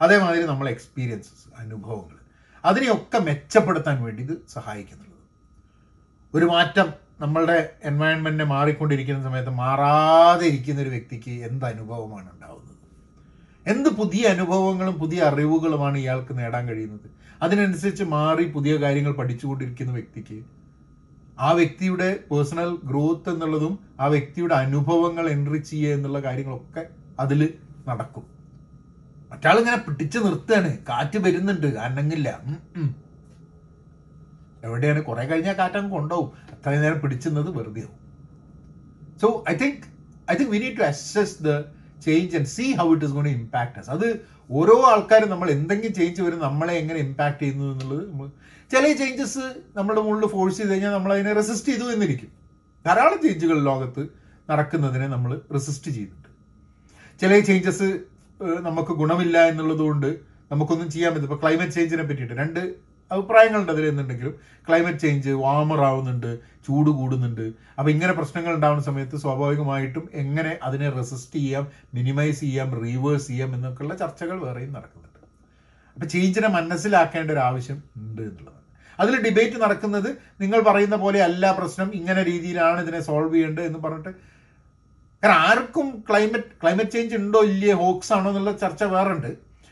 അതേമാതിരി 0.00 0.44
നമ്മളെ 0.44 0.70
എക്സ്പീരിയൻസസ് 0.70 1.48
അനുഭവങ്ങൾ. 1.56 2.18
അതിനെയൊക്കെ 2.64 3.18
മെച്ചപ്പെടുത്താൻ 3.18 4.02
വേണ്ടി 4.02 4.22
ഇത് 4.22 4.46
സഹായിക്കുന്നുള്ളത് 4.48 5.10
ഒരു 6.34 6.44
മാറ്റം 6.44 6.88
നമ്മളുടെ 7.24 7.70
എൻവയൺമെന്റ് 7.84 8.44
മാറിക്കൊണ്ടിരിക്കുന്ന 8.44 9.22
സമയത്ത് 9.22 9.50
മാറാതെ 9.50 10.46
ഇരിക്കുന്ന 10.46 10.80
ഒരു 10.80 10.88
വ്യക്തിക്ക് 10.88 11.30
എന്ത് 11.30 11.64
അനുഭവമാണ് 11.64 12.32
ഉണ്ടാവുന്നത്? 12.32 12.76
എന്ത് 13.66 13.90
പുതിയ 13.90 14.26
അനുഭവങ്ങളും 14.26 14.94
പുതിയ 14.94 15.22
അറിവുകളുമാണ് 15.22 15.98
ഇയാൾക്ക് 15.98 16.38
നേടാൻ 16.38 16.68
കഴിയുന്നത്? 16.68 17.10
അതിനനുസരിച്ച് 17.42 18.04
മാറി 18.04 18.44
പുതിയ 18.44 18.76
കാര്യങ്ങൾ 18.76 19.12
പഠിച്ചുകൊണ്ടിരിക്കുന്ന 19.12 19.92
വ്യക്തിക്ക് 19.92 20.44
ആ 21.38 21.50
വ്യക്തിയുടെ 21.50 22.18
പേഴ്സണൽ 22.30 22.78
ഗ്രോത്ത് 22.84 23.30
എന്നുള്ളതും 23.30 23.78
ആ 24.00 24.06
വ്യക്തിയുടെ 24.06 24.54
അനുഭവങ്ങൾ 24.54 25.28
എൻറിച്ച് 25.28 25.70
ചെയ്യുക 25.70 25.94
എന്നുള്ള 25.94 26.18
കാര്യങ്ങളൊക്കെ 26.18 26.86
അതിൽ 27.20 27.54
നടക്കും. 27.88 28.22
മറ്റാളിങ്ങനെ 29.32 29.76
പിടിച്ചു 29.76 30.18
നിർത്തുകയാണ്. 30.18 30.78
കാറ്റ് 30.78 31.18
വരുന്നുണ്ട്. 31.18 31.66
അനങ്ങില്ല. 31.66 32.40
എവിടെയാണ്? 34.64 35.02
കുറെ 35.02 35.26
കഴിഞ്ഞാൽ 35.26 35.52
കാറ്റങ്ങ് 35.52 35.90
കൊണ്ടുപോകും. 35.90 36.43
അത്രയും 36.64 36.82
നേരം 36.84 36.98
പിടിച്ചുന്നത് 37.00 37.48
വെറുതെ 37.56 37.80
ആവും. 37.86 37.96
So 39.22 39.26
I 39.50 39.52
think 39.62 39.82
I 40.32 40.34
think 40.38 40.52
we 40.54 40.58
need 40.62 40.76
to 40.78 40.84
assess 40.86 41.34
the 41.46 41.50
change 42.04 42.32
and 42.38 42.48
see 42.52 42.66
how 42.78 42.86
it 42.94 43.06
is 43.08 43.14
gone 43.16 43.26
impact 43.32 43.76
us 43.80 43.90
അത് 43.96 44.06
ഓരോ 44.58 44.76
ആൾക്കാരും 44.90 45.28
നമ്മൾ 45.32 45.48
എന്തെങ്കിലും 45.56 45.94
ചേഞ്ച് 45.98 46.20
വരും 46.26 46.40
നമ്മളെ 46.46 46.74
എങ്ങനെ 46.82 46.98
ഇമ്പാക്ട് 47.06 47.38
ചെയ്യുന്നു 47.42 47.66
എന്നുള്ളത് 47.72 48.02
നമ്മൾ 48.10 48.28
ചില 48.70 48.84
ചേഞ്ചസ് 49.00 49.44
നമ്മുടെ 49.78 50.00
മുകളിൽ 50.06 50.30
ഫോഴ്സ് 50.34 50.58
ചെയ്ത് 50.60 50.72
കഴിഞ്ഞാൽ 50.72 50.94
നമ്മൾ 50.96 51.12
അതിനെ 51.16 51.32
റെസിസ്റ്റ് 51.40 51.70
ചെയ്തു 51.72 51.86
എന്നിരിക്കും. 51.94 52.30
ധാരാളം 52.84 53.18
ചേഞ്ചുകൾ 53.26 53.58
ലോകത്ത് 53.70 54.02
നടക്കുന്നതിനെ 54.48 55.06
നമ്മൾ 55.14 55.30
റെസിസ്റ്റ് 55.56 55.90
ചെയ്യുന്നുണ്ട്. 55.96 56.30
ചില 57.20 57.40
ചേഞ്ചസ് 57.50 57.88
നമുക്ക് 58.68 58.94
ഗുണമില്ല 59.02 59.36
എന്നുള്ളതുകൊണ്ട് 59.52 60.10
നമുക്കൊന്നും 60.52 60.88
ചെയ്യാൻ 60.94 61.10
പറ്റും 61.14 61.28
ഇപ്പൊ 61.30 61.40
ക്ലൈമറ്റ് 61.44 61.76
ചേഞ്ചിനെ 61.78 62.06
പറ്റിയിട്ട് 62.08 62.36
രണ്ട് 62.42 62.62
അഭിപ്രായങ്ങളുണ്ട് 63.14 63.72
അതിൽ 63.74 63.84
എന്നുണ്ടെങ്കിലും 63.90 64.34
ക്ലൈമറ്റ് 64.68 65.02
ചേഞ്ച് 65.04 65.32
വാമർ 65.44 65.80
ആവുന്നുണ്ട് 65.88 66.30
ചൂട് 66.66 66.90
കൂടുന്നുണ്ട്. 66.98 67.46
അപ്പോൾ 67.78 67.90
ഇങ്ങനെ 67.94 68.12
പ്രശ്നങ്ങൾ 68.18 68.52
ഉണ്ടാകുന്ന 68.58 68.84
സമയത്ത് 68.90 69.16
സ്വാഭാവികമായിട്ടും 69.24 70.04
എങ്ങനെ 70.22 70.52
അതിനെ 70.68 70.88
റെസിസ്റ്റ് 70.98 71.38
ചെയ്യാം 71.44 71.66
മിനിമൈസ് 71.98 72.40
ചെയ്യാം 72.46 72.70
റീവേഴ്സ് 72.84 73.28
ചെയ്യാം 73.30 73.50
എന്നൊക്കെയുള്ള 73.58 73.96
ചർച്ചകൾ 74.02 74.36
വേറെയും 74.46 74.72
നടക്കുന്നുണ്ട്. 74.76 75.20
അപ്പോൾ 75.96 76.08
ചേഞ്ചിനെ 76.14 76.48
മനസ്സിലാക്കേണ്ട 76.58 77.30
ഒരു 77.36 77.42
ആവശ്യം 77.48 77.80
ഉണ്ട് 78.04 78.22
എന്നുള്ളതാണ് 78.28 78.62
അതിൽ 78.98 79.14
ഡിബേറ്റ് 79.26 79.56
നടക്കുന്നത് 79.64 80.08
നിങ്ങൾ 80.42 80.58
പറയുന്ന 80.68 80.96
പോലെ 81.04 81.18
അല്ല 81.28 81.44
പ്രശ്നം 81.58 81.88
ഇങ്ങനെ 81.98 82.22
രീതിയിലാണ് 82.30 82.78
ഇതിനെ 82.84 83.00
സോൾവ് 83.08 83.34
ചെയ്യേണ്ടത് 83.34 83.66
എന്ന് 83.68 83.80
പറഞ്ഞിട്ട് 83.86 84.12
കാരണം 85.22 85.40
ആർക്കും 85.48 85.86
ക്ലൈമറ്റ് 86.08 86.50
ക്ലൈമറ്റ് 86.62 86.94
ചേഞ്ച് 86.94 87.16
ഉണ്ടോ 87.20 87.40
ഇല്ലയോ 87.52 87.74
ഹോക്സ് 87.82 88.12
ആണോ 88.16 88.28
എന്നുള്ള 88.30 88.52
ചർച്ച 88.62 88.84
വേറുണ്ട് 88.94 89.30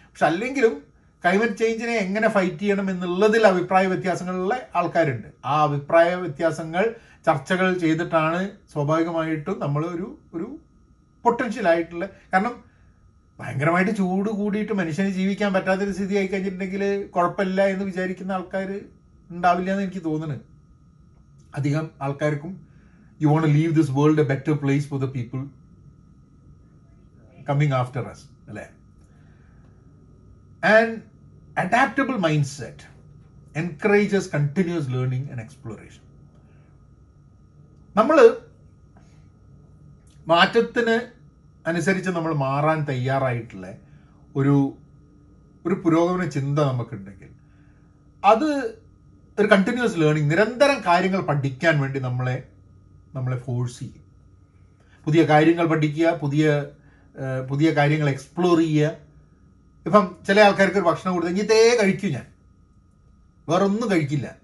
പക്ഷെ 0.09 0.27
അല്ലെങ്കിലും 0.27 0.75
ക്ലൈമറ്റ് 1.23 1.59
ചേഞ്ചിനെ 1.61 1.95
എങ്ങനെ 2.05 2.29
ഫൈറ്റ് 2.35 2.63
ചെയ്യണം 2.63 2.87
എന്നുള്ളതിൽ 2.93 3.43
അഭിപ്രായ 3.51 3.85
വ്യത്യാസങ്ങളുള്ള 3.93 4.55
ആൾക്കാരുണ്ട്. 4.79 5.29
ആ 5.53 5.55
അഭിപ്രായ 5.67 6.09
വ്യത്യാസങ്ങൾ 6.23 6.85
ചർച്ചകൾ 7.27 7.69
ചെയ്തിട്ടാണ് 7.83 8.41
സ്വാഭാവികമായിട്ടും 8.73 9.57
നമ്മൾ 9.65 9.83
ഒരു 9.95 10.09
ഒരു 10.35 10.49
പൊട്ടൻഷ്യൽ 11.25 11.67
ആയിട്ടുള്ള 11.73 12.05
കാരണം 12.33 12.55
ഭയങ്കരമായിട്ട് 13.39 13.93
ചൂട് 14.01 14.31
കൂടിയിട്ട് 14.39 14.75
മനുഷ്യന് 14.81 15.13
ജീവിക്കാൻ 15.19 15.51
പറ്റാത്തൊരു 15.57 15.93
സ്ഥിതി 15.99 16.15
ആയി 16.21 16.29
കഴിഞ്ഞിട്ടുണ്ടെങ്കിൽ 16.33 16.83
കുഴപ്പമില്ല 17.15 17.61
എന്ന് 17.75 17.85
വിചാരിക്കുന്ന 17.91 18.33
ആൾക്കാർ 18.39 18.69
ഉണ്ടാവില്ല 19.31 19.71
എന്ന് 19.75 19.85
എനിക്ക് 19.87 20.03
തോന്നുന്നു. 20.09 20.39
അധികം 21.59 21.87
ആൾക്കാർക്കും 22.05 22.53
you 23.21 23.29
won't 23.33 23.49
leave 23.57 23.73
this 23.79 23.93
world 23.99 24.23
a 24.25 24.27
better 24.33 24.55
place 24.63 24.87
for 24.91 25.01
the 25.05 25.09
people 25.17 25.41
coming 27.49 27.75
after 27.81 28.05
us 28.13 28.25
അല്ലേ? 28.51 28.67
And 30.75 30.95
mindset 32.45 32.85
encourages 33.57 34.29
continuous 34.29 34.89
learning 34.89 35.31
and 35.31 35.41
exploration 35.41 36.03
നമ്മൾ 37.97 38.19
മാറ്റത്തിന് 40.27 40.97
അനുസരിച്ച് 41.67 42.11
നമ്മൾ 42.11 42.35
മാറാൻ 42.35 42.85
തയ്യാറായിട്ടുള്ള 42.85 43.67
ഒരു 44.37 44.79
ഒരു 45.67 45.75
പുരോഗമന 45.75 46.29
ചിന്ത 46.29 46.59
നമുക്കുണ്ടെങ്കിൽ 46.59 47.29
അത് 48.25 48.49
ഒരു 49.39 49.47
കണ്ടിന്യൂസ് 49.47 49.99
ലേണിംഗ് 49.99 50.31
നിരന്തരം 50.31 50.83
കാര്യങ്ങൾ 50.87 51.21
പഠിക്കാൻ 51.21 51.81
വേണ്ടി 51.81 51.99
നമ്മളെ 51.99 52.49
നമ്മളെ 53.15 53.37
ഫോഴ്സ് 53.37 53.79
ചെയ്യും. 53.79 53.99
പുതിയ 55.05 55.25
കാര്യങ്ങൾ 55.25 55.67
പഠിക്കുക 55.67 56.11
പുതിയ 56.11 56.73
പുതിയ 57.49 57.71
കാര്യങ്ങൾ 57.73 58.09
എക്സ്പ്ലോർ 58.09 58.59
ചെയ്യുക 58.59 59.02
ഇപ്പം 59.87 60.17
ചില 60.27 60.41
ആൾക്കാർക്ക് 60.41 60.77
ഒരു 60.77 60.85
ഭക്ഷണം 60.85 61.15
കൊടുത്തു 61.15 61.33
ഇതേ 61.33 61.79
കഴിക്കും 61.83 62.11
ഞാൻ. 62.11 62.27
വേറെ 63.49 63.65
ഒന്നും 63.65 63.91
കഴിക്കില്ല. 63.91 64.37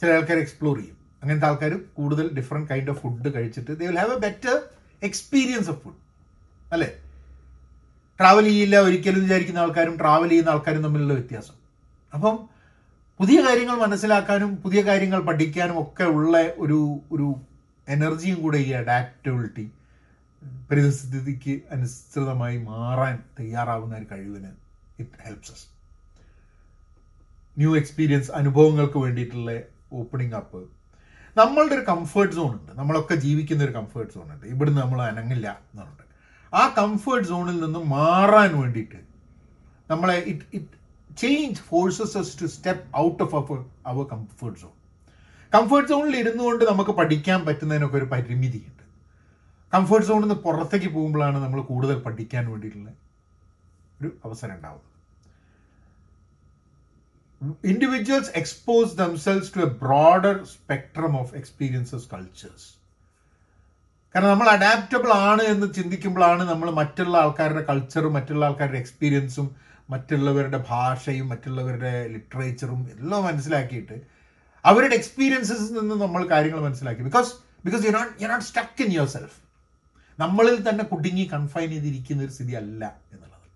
ചില 0.00 0.10
ആൾക്കാർ 0.10 0.38
എക്സ്പ്ലോർ 0.38 0.78
ചെയ്യും. 0.78 0.96
അങ്ങനത്തെ 1.22 1.46
ആൾക്കാർ 1.46 1.80
കൂടുതൽ 1.94 2.30
ഡിഫറെന്റ് 2.32 2.68
കൈൻഡ് 2.68 2.90
ഓഫ് 2.90 3.00
ഫുഡ് 3.02 3.34
കഴിച്ചിട്ട് 3.34 3.80
they 3.80 3.86
will 3.86 3.98
have 3.98 4.12
a 4.12 4.18
better 4.18 4.62
experience 5.02 5.70
of 5.70 5.82
food 5.82 5.94
അല്ലേ? 6.72 7.02
ട്രാവൽ 8.20 8.44
ചെയ്യില്ല 8.44 8.78
ഒരിക്കലും 8.78 9.22
വിചാരിക്കുന്ന 9.22 9.58
ആൾക്കാരും 9.58 9.98
ട്രാവൽ 9.98 10.28
ചെയ്യുന്ന 10.28 10.50
ആൾക്കാരും 10.50 10.82
തമ്മിലുള്ള 10.82 11.14
വ്യത്യാസം. 11.14 11.54
അപ്പം 12.14 12.48
പുതിയ 13.18 13.40
കാര്യങ്ങൾ 13.40 13.76
മനസ്സിലാക്കാനും 13.76 14.56
പുതിയ 14.56 14.82
കാര്യങ്ങൾ 14.82 15.20
പഠിക്കാനും 15.20 15.82
ഒക്കെ 15.82 16.04
ഉള്ള 16.04 16.52
ഒരു 16.58 17.00
ഒരു 17.12 17.34
എനർജിയും 17.88 18.42
കൂടെ 18.42 18.58
ഈ 18.58 18.70
അഡാപ്റ്റബിലിറ്റി 18.70 19.70
പരിസ്ഥിതിക്ക് 20.70 21.60
അനുസൃതമായി 21.70 22.58
മാറാൻ 22.58 23.22
തയ്യാറാവുന്ന 23.38 23.96
ഒരു 23.96 24.06
കഴിവിന് 24.12 24.50
it 24.98 25.10
helps 25.24 25.52
us 25.52 25.66
new 27.58 27.76
experience 27.76 28.30
അനുഭവങ്ങൾക്ക് 28.30 28.98
വേണ്ടിയിട്ടുള്ള 28.98 29.62
ഓപ്പണിംഗ് 29.92 30.34
അപ്പ് 30.34 30.60
നമ്മളുടെ 31.36 31.74
ഒരു 31.74 31.84
കംഫേർട്ട് 31.88 32.34
സോൺ 32.34 32.52
ഉണ്ട്. 32.52 32.72
നമ്മളൊക്കെ 32.78 33.14
ജീവിക്കുന്ന 33.14 33.64
ഒരു 33.64 33.72
കംഫേർട്ട് 33.72 34.14
സോൺ 34.14 34.32
ഉണ്ട്. 34.32 34.46
ഇവിടുന്ന് 34.46 34.80
നമ്മൾ 34.80 35.02
അനങ്ങില്ല 35.02 35.62
എന്നുണ്ട്. 35.72 36.02
ആ 36.54 36.74
കംഫേർട്ട് 36.78 37.28
സോണിൽ 37.28 37.60
നിന്നും 37.60 37.88
മാറാൻ 37.88 38.60
വേണ്ടിയിട്ട് 38.60 39.00
നമ്മളെ 39.90 40.16
it 40.26 40.44
it 40.52 40.74
change 41.16 41.60
forces 41.60 42.18
us 42.18 42.42
to 42.42 42.46
step 42.46 42.96
out 42.96 43.22
of 43.22 43.34
our 43.36 43.64
our 43.86 44.04
comfort 44.04 44.60
zone 44.60 44.74
comfort 45.54 45.88
സോണിൽ 45.88 46.16
ഇരുന്നുകൊണ്ട് 46.16 46.64
നമുക്ക് 46.64 46.90
പഠിക്കാൻ 46.90 47.46
പറ്റുന്നതിനൊക്കെ 47.46 47.96
ഒരു 47.96 48.04
പരിമിതിയുണ്ട്. 48.04 48.84
കംഫേർട്ട് 49.72 50.06
സോണിൽ 50.08 50.24
നിന്ന് 50.24 50.38
പുറത്തേക്ക് 50.46 50.88
പോകുമ്പോഴാണ് 50.96 51.38
നമ്മൾ 51.44 51.60
കൂടുതൽ 51.70 51.96
പഠിക്കാൻ 52.06 52.44
വേണ്ടിയിട്ടുള്ള 52.50 52.90
ഒരു 54.00 54.08
അവസരം 54.26 54.54
ഉണ്ടാവുന്നത്. 54.56 54.84
Individuals 57.70 58.32
expose 58.40 58.92
themselves 59.00 59.50
to 59.54 59.60
a 59.66 59.70
broader 59.82 60.36
spectrum 60.52 61.12
of 61.20 61.34
experiences 61.40 62.06
cultures 62.12 62.66
കാരണം 64.14 64.30
നമ്മൾ 64.34 64.48
അഡാപ്റ്റബിൾ 64.56 65.10
ആണ് 65.30 65.42
എന്ന് 65.52 65.66
ചിന്തിക്കുമ്പോഴാണ് 65.78 66.42
നമ്മൾ 66.50 66.68
മറ്റുള്ള 66.80 67.14
ആൾക്കാരുടെ 67.24 67.62
കൾച്ചറും 67.70 68.14
മറ്റുള്ള 68.18 68.44
ആൾക്കാരുടെ 68.48 68.80
എക്സ്പീരിയൻസും 68.84 69.48
മറ്റുള്ളവരുടെ 69.92 70.60
ഭാഷയും 70.70 71.26
മറ്റുള്ളവരുടെ 71.32 71.92
ലിറ്ററേച്ചറും 72.14 72.80
എല്ലാം 72.94 73.22
മനസ്സിലാക്കിയിട്ട് 73.28 73.96
അവരുടെ 74.64 74.94
എക്സ്പീരിയൻസസിൽ 75.00 75.70
നിന്ന് 75.80 75.96
നമ്മൾ 76.04 76.22
കാര്യങ്ങൾ 76.32 76.60
മനസ്സിലാക്കി. 76.68 77.02
Because 77.08 77.30
because 77.66 77.84
you 77.86 77.92
not 77.98 78.12
you 78.22 78.28
not 78.32 78.46
stuck 78.50 78.82
in 78.86 78.90
yourself 79.16 79.36
നമ്മളിൽ 80.18 80.68
തന്നെ 80.68 80.84
കുടുങ്ങി 80.84 81.24
കൺഫൈൻ 81.32 81.68
ചെയ്തിരിക്കുന്ന 81.70 82.22
ഒരു 82.22 82.32
സ്ഥിതി 82.32 82.52
അല്ല 82.52 82.82
എന്നുള്ളത്. 83.12 83.46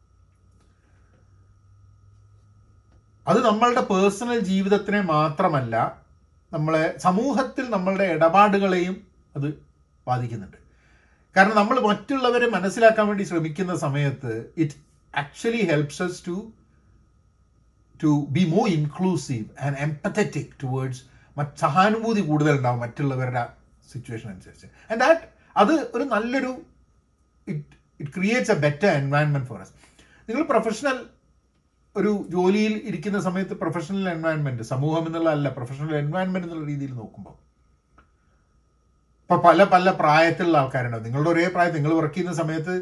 അത് 3.27 3.45
നമ്മളുടെ 3.47 3.81
പേഴ്സണൽ 3.81 4.39
ജീവിതത്തിനെ 4.41 5.01
മാത്രമല്ല 5.01 6.03
നമ്മളെ 6.53 6.99
സമൂഹത്തിൽ 6.99 7.71
നമ്മളുടെ 7.71 8.05
ഇടപാടുകളെയും 8.05 8.97
അത് 9.37 9.49
ബാധിക്കുന്നുണ്ട്. 10.09 10.59
കാരണം 11.37 11.57
നമ്മൾ 11.57 11.81
മറ്റുള്ളവരെ 11.81 12.47
മനസ്സിലാക്കാൻ 12.47 13.07
വേണ്ടി 13.09 13.25
ശ്രമിക്കുന്ന 13.25 13.75
സമയത്ത് 13.77 14.33
it 14.57 14.77
actually 15.15 15.63
helps 15.71 16.03
us 16.03 16.27
to 16.27 16.37
to 18.03 18.27
be 18.31 18.45
more 18.45 18.69
inclusive 18.69 19.47
and 19.61 19.79
empathetic 19.79 20.53
towards 20.63 21.03
സഹാനുഭൂതി 21.61 22.21
കൂടുതൽ 22.21 22.57
ഉണ്ടാവും 22.57 22.81
മറ്റുള്ളവരുടെ 22.81 23.45
സിറ്റുവേഷൻ 23.93 24.31
അനുസരിച്ച്. 24.31 24.67
ആൻഡ് 24.91 25.01
ദാറ്റ് 25.01 25.32
അത് 25.57 25.75
ഒരു 25.95 26.05
നല്ലൊരു 26.15 26.53
it 27.47 27.75
it 28.01 28.13
creates 28.17 28.53
a 28.55 28.59
better 28.65 28.91
environment 29.01 29.49
for 29.51 29.61
us 29.65 29.75
നിങ്ങൾ 30.29 30.43
പ്രൊഫഷണൽ 30.53 30.99
ഒരു 31.97 32.11
ജോലിയിൽ 32.35 32.75
ഇരിക്കുന്ന 32.89 33.19
സമയത്ത് 33.29 33.55
പ്രൊഫഷണൽ 33.63 34.07
എൻവയൺമെന്റ് 34.17 34.65
സമൂഹം 34.73 35.05
എന്നുള്ള 35.09 35.31
അല്ല 35.37 35.49
പ്രൊഫഷണൽ 35.57 35.95
എൻവയൺമെന്റ് 36.03 36.47
എന്നുള്ള 36.49 36.67
രീതിയിൽ 36.73 36.93
നോക്കുമ്പോൾ. 37.01 37.35
ഇപ്പോൾ 39.25 39.39
പല 39.49 39.65
പല 39.75 39.91
പ്രായത്തിലുള്ള 40.01 40.57
ആൾക്കാരുണ്ടാവും 40.63 41.05
നിങ്ങളുടെ 41.07 41.31
ഒരേ 41.35 41.45
പ്രായം 41.55 41.77
നിങ്ങൾ 41.77 41.93
വർക്ക് 41.99 42.15
ചെയ്യുന്ന 42.17 42.35
സമയത്ത് 42.41 42.75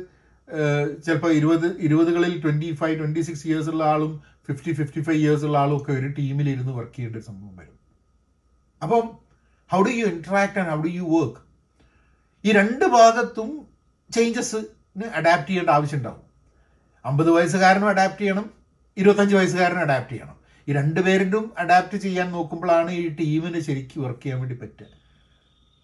ചിലപ്പോൾ 1.06 1.32
ഇരുപത് 1.40 1.66
ഇരുപതുകളിൽ 1.86 2.32
twenty 2.44 2.70
five 2.80 2.96
twenty 3.00 3.22
six 3.26 3.44
years 3.48 3.70
ഉള്ള 3.72 3.84
ആളും 3.94 4.12
ഫിഫ്റ്റി 4.48 4.72
ഫിഫ്റ്റി 4.78 5.00
ഫൈവ് 5.08 5.20
ഇയേഴ്സ് 5.24 5.44
ഉള്ള 5.48 5.58
ആളും 5.64 5.76
ഒക്കെ 5.80 5.92
ഒരു 5.98 6.08
ടീമിലിരുന്ന് 6.16 6.72
വർക്ക് 6.78 6.94
ചെയ്യേണ്ട 6.96 7.16
ഒരു 7.18 7.26
സംഭവം 7.28 7.54
വരും. 7.60 7.76
അപ്പം 8.82 9.04
how 9.70 9.80
do 9.88 9.92
you 9.98 10.06
interact 10.14 10.58
and 10.60 10.70
how 10.74 10.78
do 10.86 10.92
you 10.98 11.04
work 11.16 11.40
ഈ 12.44 12.52
രണ്ട് 12.52 12.84
ഭാഗത്തും 12.96 13.48
ചേഞ്ചസിന് 14.14 15.06
അഡാപ്റ്റ് 15.18 15.50
ചെയ്യേണ്ട 15.50 15.70
ആവശ്യമുണ്ടാവും. 15.70 16.24
അമ്പത് 17.04 17.30
വയസ്സുകാരനും 17.36 17.88
അഡാപ്റ്റ് 17.88 18.22
ചെയ്യണം 18.22 18.46
ഇരുപത്തഞ്ച് 18.96 19.34
വയസ്സുകാരനും 19.38 19.82
അഡാപ്റ്റ് 19.86 20.14
ചെയ്യണം. 20.14 20.36
ഈ 20.68 20.72
രണ്ടുപേരിലും 20.78 21.44
അഡാപ്റ്റ് 21.58 21.98
ചെയ്യാൻ 22.04 22.26
നോക്കുമ്പോഴാണ് 22.36 22.90
ഈ 23.00 23.04
ടീമിന് 23.20 23.60
ശരിക്കും 23.68 24.02
വർക്ക് 24.02 24.22
ചെയ്യാൻ 24.22 24.40
വേണ്ടി 24.40 24.56
പറ്റുക. 24.62 24.86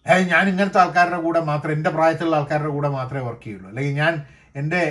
അതായത് 0.07 0.29
ഞാൻ 0.31 0.45
ഇങ്ങനത്തെ 0.49 0.81
ആൾക്കാരുടെ 0.81 1.21
കൂടെ 1.27 1.41
മാത്രം 1.51 1.73
എന്റെ 1.73 1.91
പ്രായത്തിലുള്ള 1.91 2.37
ആൾക്കാരുടെ 2.37 2.73
കൂടെ 2.77 2.89
മാത്രമേ 2.89 3.23
വർക്ക് 3.29 3.45
ചെയ്യുള്ളൂ. 3.45 3.69
അല്ലെങ്കിൽ 3.69 3.95
ഞാൻ 4.03 4.15
എന്റെ 4.61 4.83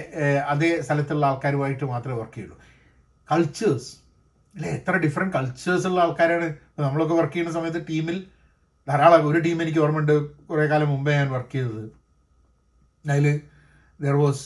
അതേ 0.53 0.71
സ്ഥലത്തുള്ള 0.81 1.25
ആൾക്കാരുമായിട്ട് 1.25 1.85
മാത്രമേ 1.93 2.17
വർക്ക് 2.21 2.35
ചെയ്യുള്ളൂ. 2.35 2.57
കൾച്ചേഴ്സ് 3.31 3.91
അല്ലെ 4.55 4.69
എത്ര 4.69 4.95
ഡിഫറെന്റ് 5.05 5.33
കൾച്ചേഴ്സ് 5.37 5.87
ഉള്ള 5.87 5.99
ആൾക്കാരാണ്. 6.01 6.47
നമ്മളൊക്കെ 6.79 7.15
വർക്ക് 7.19 7.33
ചെയ്യുന്ന 7.33 7.53
സമയത്ത് 7.57 7.81
ടീമിൽ 7.89 8.17
ധാരാളം 8.87 9.27
ഒരു 9.27 9.39
ടീം 9.39 9.61
എനിക്ക് 9.61 9.79
ഓർമ്മയുണ്ട്. 9.79 10.15
കുറേ 10.49 10.65
കാലം 10.67 10.89
മുമ്പേ 10.89 11.11
ഞാൻ 11.11 11.31
വർക്ക് 11.31 11.51
ചെയ്തത്. 11.51 11.85
അതിൽ 13.05 13.41
ദർ 14.01 14.15
വാസ് 14.15 14.45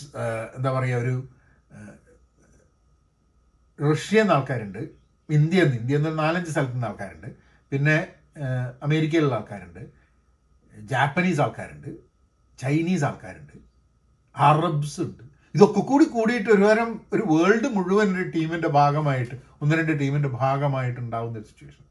എന്താ 0.58 0.70
പറയുക 0.72 1.02
ഒരു 1.04 1.16
റഷ്യ 3.80 4.22
എന്ന 4.22 4.32
ആൾക്കാരുണ്ട്. 4.32 4.82
ഇന്ത്യ 5.30 5.64
നിന്ന് 5.64 5.78
ഇന്ത്യ 5.78 5.98
നിന്ന് 5.98 6.20
നാലഞ്ച് 6.20 6.52
സ്ഥലത്തു 6.52 6.74
നിന്ന് 6.74 6.88
ആൾക്കാരുണ്ട്. 6.88 7.28
പിന്നെ 7.72 7.98
അമേരിക്കയിലുള്ള 8.84 9.36
ആൾക്കാരുണ്ട്. 9.36 9.82
ജാപ്പനീസ് 10.92 11.42
ആൾക്കാരുണ്ട്. 11.42 11.90
ചൈനീസ് 12.60 13.04
ആൾക്കാരുണ്ട്. 13.04 13.56
അറബ്സ് 14.36 15.02
ഉണ്ട്. 15.02 15.24
ഇതൊക്കെ 15.56 15.80
കൂടി 15.80 16.06
കൂടിയിട്ട് 16.06 16.50
ഒരു 16.50 16.64
തരം 16.64 16.90
ഒരു 17.14 17.24
വേൾഡ് 17.30 17.70
മുഴുവൻ 17.76 18.10
ഒരു 18.16 18.30
ടീമിന്റെ 18.30 18.68
ഭാഗമായിട്ട് 18.68 19.36
ഒന്ന് 19.62 19.76
രണ്ട് 19.76 20.00
ടീമിന്റെ 20.00 20.30
ഭാഗമായിട്ട് 20.30 21.00
ഉണ്ടാകുന്ന 21.00 21.40
ഒരു 21.40 21.48
സിറ്റുവേഷൻ 21.48 21.86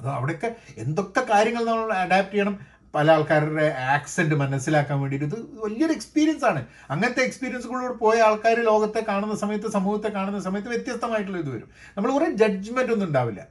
അത് 0.00 0.10
അവിടെയൊക്കെ 0.16 0.50
എന്തൊക്കെ 0.84 1.22
കാര്യങ്ങൾ 1.30 1.64
നമ്മൾ 1.64 1.92
അഡാപ്റ്റ് 2.02 2.34
ചെയ്യണം. 2.34 2.54
പല 2.94 3.06
ആൾക്കാരുടെ 3.12 3.66
ആക്സെന്റ് 3.94 4.34
മനസ്സിലാക്കാൻ 4.34 4.96
വേണ്ടിയിട്ട്. 5.00 5.26
ഇത് 5.26 5.36
വലിയൊരു 5.64 5.92
എക്സ്പീരിയൻസ് 5.92 6.44
ആണ്. 6.44 6.60
അങ്ങനത്തെ 6.90 7.22
എക്സ്പീരിയൻസ് 7.22 7.38
എക്സ്പീരിയൻസുകളിലൂടെ 7.40 7.98
പോയ 7.98 8.16
ആൾക്കാർ 8.28 8.56
ലോകത്തെ 8.64 9.00
കാണുന്ന 9.08 9.34
സമയത്ത് 9.36 9.68
സമൂഹത്തെ 9.70 10.08
കാണുന്ന 10.08 10.40
സമയത്ത് 10.40 10.68
വ്യത്യസ്തമായിട്ടുള്ള 10.68 11.38
ഇത് 11.38 11.50
വരും. 11.54 11.68
നമ്മൾ 11.96 12.10
കുറെ 12.12 12.26
ജഡ്ജ്മെന്റ് 12.40 12.92
ഒന്നും 12.92 13.06
ഉണ്ടാവില്ല. 13.06 13.42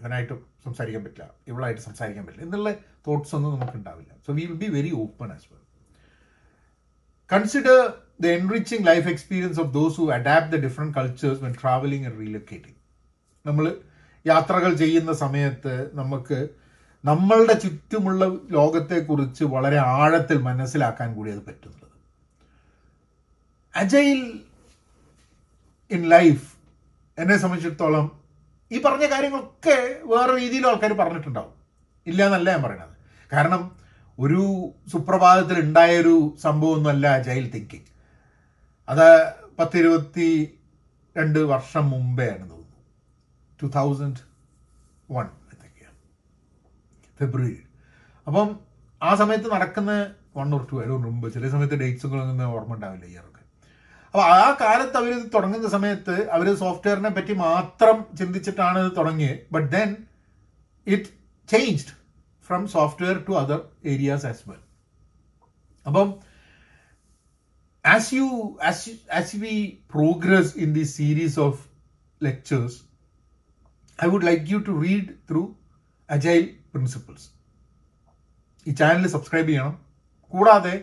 ഇവനായിട്ട് 0.00 0.34
സംസാരിക്കാൻ 0.64 1.02
പറ്റില്ല. 1.04 1.26
ഇവളായിട്ട് 1.48 1.82
സംസാരിക്കാൻ 1.82 2.24
പറ്റില്ല. 2.26 2.46
എന്നുള്ള 2.46 2.70
തോട്ട്സ് 3.06 3.34
ഒന്നും 3.34 3.52
നമുക്ക് 3.54 3.76
ഉണ്ടാവില്ല. 3.80 4.12
So 4.26 4.32
we 4.32 4.44
will 4.50 4.58
be 4.64 4.68
very 4.78 4.92
open 5.02 5.28
as 5.32 5.46
well 5.52 5.62
consider 7.32 7.78
the 8.20 8.26
enriching 8.38 8.86
life 8.86 9.06
experience 9.08 9.60
of 9.60 9.70
those 9.74 9.96
who 10.00 10.06
adapt 10.12 10.52
the 10.56 10.60
different 10.66 10.94
cultures 10.94 11.42
when 11.44 11.54
travelling 11.62 12.06
and 12.06 12.18
relocating 12.20 12.78
നമ്മൾ 13.46 13.66
യാത്രകൾ 14.26 14.74
ചെയ്യുന്ന 14.74 15.12
സമയത്ത് 15.12 15.90
നമുക്ക് 15.94 16.48
നമ്മളുടെ 17.04 17.52
ചുറ്റുമുള്ള 17.52 18.24
ലോകത്തെക്കുറിച്ച് 18.50 19.44
വളരെ 19.44 19.76
ആഴത്തിൽ 19.76 20.38
മനസ്സിലാക്കാൻ 20.38 21.14
കൂടി 21.14 21.30
അത് 21.30 21.38
പറ്റുന്നത്. 21.38 21.88
അജൈൽ 23.76 24.40
ഇൻ 25.90 26.08
ലൈഫ് 26.08 26.52
എന്നെ 27.18 27.36
സംബന്ധിച്ചിടത്തോളം 27.36 28.20
ഈ 28.72 28.82
പറഞ്ഞ 28.82 29.06
കാര്യങ്ങളൊക്കെ 29.06 29.96
വേറെ 30.04 30.40
രീതിയിലും 30.40 30.68
ആൾക്കാർ 30.68 30.92
പറഞ്ഞിട്ടുണ്ടാവും. 30.92 31.52
ഇല്ല 32.06 32.24
എന്നല്ല 32.24 32.50
ഞാൻ 32.50 32.62
പറയണത്. 32.62 32.96
കാരണം 33.32 33.76
ഒരു 34.18 34.72
സുപ്രഭാതത്തിൽ 34.88 35.60
ഉണ്ടായ 35.60 35.98
ഒരു 35.98 36.34
സംഭവമൊന്നുമല്ല 36.42 37.06
അജൈൽ 37.06 37.50
തിങ്കിങ്. 37.50 37.88
അത് 38.88 39.32
പത്തിരുപത്തി 39.58 40.58
രണ്ട് 41.18 41.38
വർഷം 41.38 41.90
മുമ്പേ 41.90 42.30
ആണ് 42.30 42.61
തൗസൻഡ് 43.68 44.20
വൺ 45.10 45.26
എന്തൊക്കെയാണ് 45.52 45.98
ഫെബ്രുവരി 47.18 47.58
അപ്പം 48.26 48.48
ആ 49.02 49.14
സമയത്ത് 49.14 49.52
നടക്കുന്ന 49.52 49.92
വൺ 50.36 50.54
ഓർ 50.54 50.66
ടു 50.70 50.76
അതിന് 50.76 50.98
മുമ്പ് 51.06 51.34
ചില 51.34 51.48
സമയത്ത് 51.50 51.74
ഡേറ്റ്സുകളൊന്നും 51.74 52.50
ഓർമ്മ 52.56 52.74
ഉണ്ടാവില്ല 52.74 53.06
ഇയർക്ക് 53.06 53.40
അപ്പോൾ 54.14 54.24
ആ 54.24 54.56
കാലത്ത് 54.60 54.96
അവർ 54.96 55.12
തുടങ്ങുന്ന 55.34 55.68
സമയത്ത് 55.68 56.28
അവർ 56.30 56.54
സോഫ്റ്റ്വെയറിനെ 56.54 57.08
പറ്റി 57.08 57.32
മാത്രം 57.32 58.04
ചിന്തിച്ചിട്ടാണ് 58.16 58.96
തുടങ്ങിയത്. 58.96 59.38
But 59.52 59.72
then 59.72 59.96
it 60.86 61.08
changed 61.48 61.92
from 62.50 62.66
software 62.66 63.24
to 63.28 63.32
other 63.32 63.60
areas 63.84 64.26
as 64.26 64.50
well 64.50 64.60
അപ്പം 65.86 66.08
you 68.12 68.56
as 68.62 68.86
you, 68.86 68.96
as 69.10 69.34
we 69.34 69.82
progress 69.88 70.54
in 70.56 70.72
this 70.72 70.94
series 70.94 71.36
of 71.38 71.68
lectures 72.20 72.74
i 74.02 74.08
would 74.08 74.24
like 74.24 74.44
you 74.48 74.58
to 74.60 74.72
read 74.84 75.06
through 75.28 75.46
agile 76.08 76.46
principles. 76.72 77.22
ഈ 78.66 78.72
channel 78.80 79.06
subscribe 79.06 79.48
ചെയ്യണം. 79.48 79.74
കൂടാതെ 80.32 80.74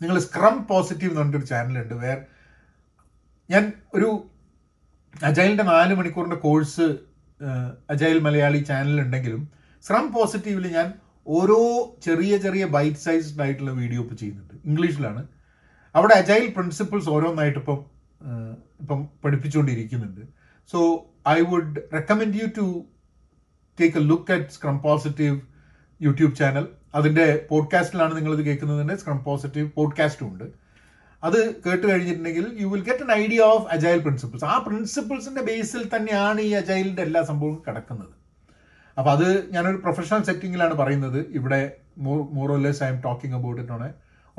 നിങ്ങൾ 0.00 0.18
scrum 0.18 0.66
positive 0.70 1.10
എന്ന് 1.10 1.20
പറഞ്ഞിട്ടൊരു 1.20 1.48
ചാനലുണ്ട് 1.52 1.94
where 2.04 2.18
ഞാൻ 3.50 3.64
ഒരു 3.94 4.08
അജൈലിന്റെ 5.14 5.62
നാല് 5.62 5.94
മണിക്കൂറിന്റെ 5.94 6.36
കോഴ്സ് 6.36 6.86
അജൈൽ 7.90 8.18
മലയാളി 8.18 8.58
ചാനലുണ്ടെങ്കിലും 8.70 9.42
സ്ക്രം 9.84 10.12
പോസിറ്റീവിൽ 10.12 10.66
ഞാൻ 10.76 10.88
ഓരോ 11.26 11.58
ചെറിയ 12.06 12.36
ചെറിയ 12.38 12.64
ബൈറ്റ് 12.76 13.02
സൈസ്ഡ് 13.04 13.42
ആയിട്ടുള്ള 13.42 13.70
വീഡിയോ 13.80 14.00
ഇപ്പോൾ 14.02 14.14
ചെയ്യുന്നുണ്ട്. 14.14 14.54
ഇംഗ്ലീഷിലാണ്. 14.64 15.22
അവിടെ 15.94 16.14
അജൈൽ 16.14 16.46
പ്രിൻസിപ്പിൾസ് 16.56 17.08
ഓരോന്നായിട്ട് 17.08 17.58
ഇപ്പം 17.58 17.78
ഏഹ്, 18.20 18.54
ഇപ്പം 18.82 19.00
പഠിപ്പിച്ചുകൊണ്ടിരിക്കുന്നുണ്ട്. 19.24 20.22
So 20.72 21.06
I 21.36 21.40
would 21.40 21.76
recommend 21.76 22.32
you 22.34 22.46
to 22.60 22.80
take 23.80 23.98
a 23.98 24.00
look 24.00 24.32
at 24.32 24.50
Scrum 24.50 24.82
Positive 24.82 25.40
YouTube 26.02 26.36
channel 26.36 26.66
അതിന്റെ 26.94 27.46
പോഡ്കാസ്റ്റിലാണ് 27.50 28.16
നിങ്ങൾ 28.16 28.32
ഇത് 28.32 28.46
കേൾക്കുന്നതിന്റെ 28.46 28.96
സ്ക്രം 28.96 29.24
പോസിറ്റീവ് 29.24 29.70
പോഡ്കാസ്റ്റും 29.74 30.28
ഉണ്ട്. 30.28 30.44
അത് 31.24 31.62
കേട്ട് 31.62 31.92
കഴിഞ്ഞിട്ടുണ്ടെങ്കിൽ 31.92 32.56
you 32.60 32.66
will 32.66 32.84
get 32.84 33.02
an 33.02 33.12
idea 33.12 33.40
of 33.40 33.68
agile 33.68 33.98
principles 33.98 34.44
ആ 34.44 34.58
പ്രിൻസിപ്പിൾസിന്റെ 34.58 35.42
ബേസിൽ 35.42 35.90
തന്നെയാണ് 35.96 36.40
ഈ 36.40 36.50
അജൈലിന്റെ 36.50 37.02
എല്ലാ 37.02 37.22
സംഭവവും 37.22 37.62
കിടക്കുന്നത്. 37.68 38.08
അപ്പോൾ 38.98 39.10
അത് 39.10 39.52
ഞാനൊരു 39.52 39.76
പ്രൊഫഷണൽ 39.76 40.22
സെറ്റിങ്ങിലാണ് 40.22 40.74
പറയുന്നത്. 40.74 41.26
ഇവിടെ 41.30 41.72
more 41.98 42.52
or 42.52 42.58
less 42.58 42.82
I'm 42.88 43.00
talking 43.00 43.36
about 43.36 43.60
it 43.60 43.72
on 43.72 43.84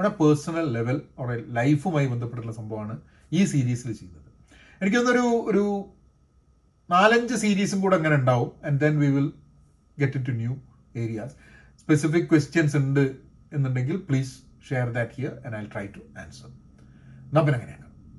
a 0.05 0.09
personal 0.09 0.73
level 0.73 1.01
or 1.19 1.53
ലൈഫുമായി 1.53 2.07
ബന്ധപ്പെട്ടുള്ള 2.07 2.51
സംഭവമാണ് 2.51 2.97
ഈ 3.33 3.45
സീരീസിൽ 3.45 3.93
ചെയ്യുന്നത്. 3.93 4.23
എനിക്കൊന്നൊരു 4.81 5.45
ഒരു 5.51 5.89
നാലഞ്ച് 6.89 7.35
സീരീസും 7.35 7.79
കൂടെ 7.81 7.95
അങ്ങനെ 7.95 8.15
ഉണ്ടാവും. 8.15 8.51
And 8.65 8.79
then 8.79 8.93
we 8.99 9.09
will 9.15 9.29
get 9.97 10.17
it 10.17 10.29
to 10.29 10.35
new 10.41 10.53
areas 10.95 11.35
specific 11.81 12.29
questions 12.29 12.77
ഉണ്ട് 12.77 13.03
എന്നുണ്ടെങ്കിൽ 13.53 13.97
please 14.09 14.33
share 14.69 14.87
that 14.97 15.15
here 15.17 15.33
and 15.45 15.55
I 15.55 15.63
try 15.73 15.85
to 15.97 16.01
answer 16.23 16.49
എന്നാൽ 17.27 17.43
പിന്നെ 17.45 17.57
അങ്ങനെയാണ് 17.59 17.86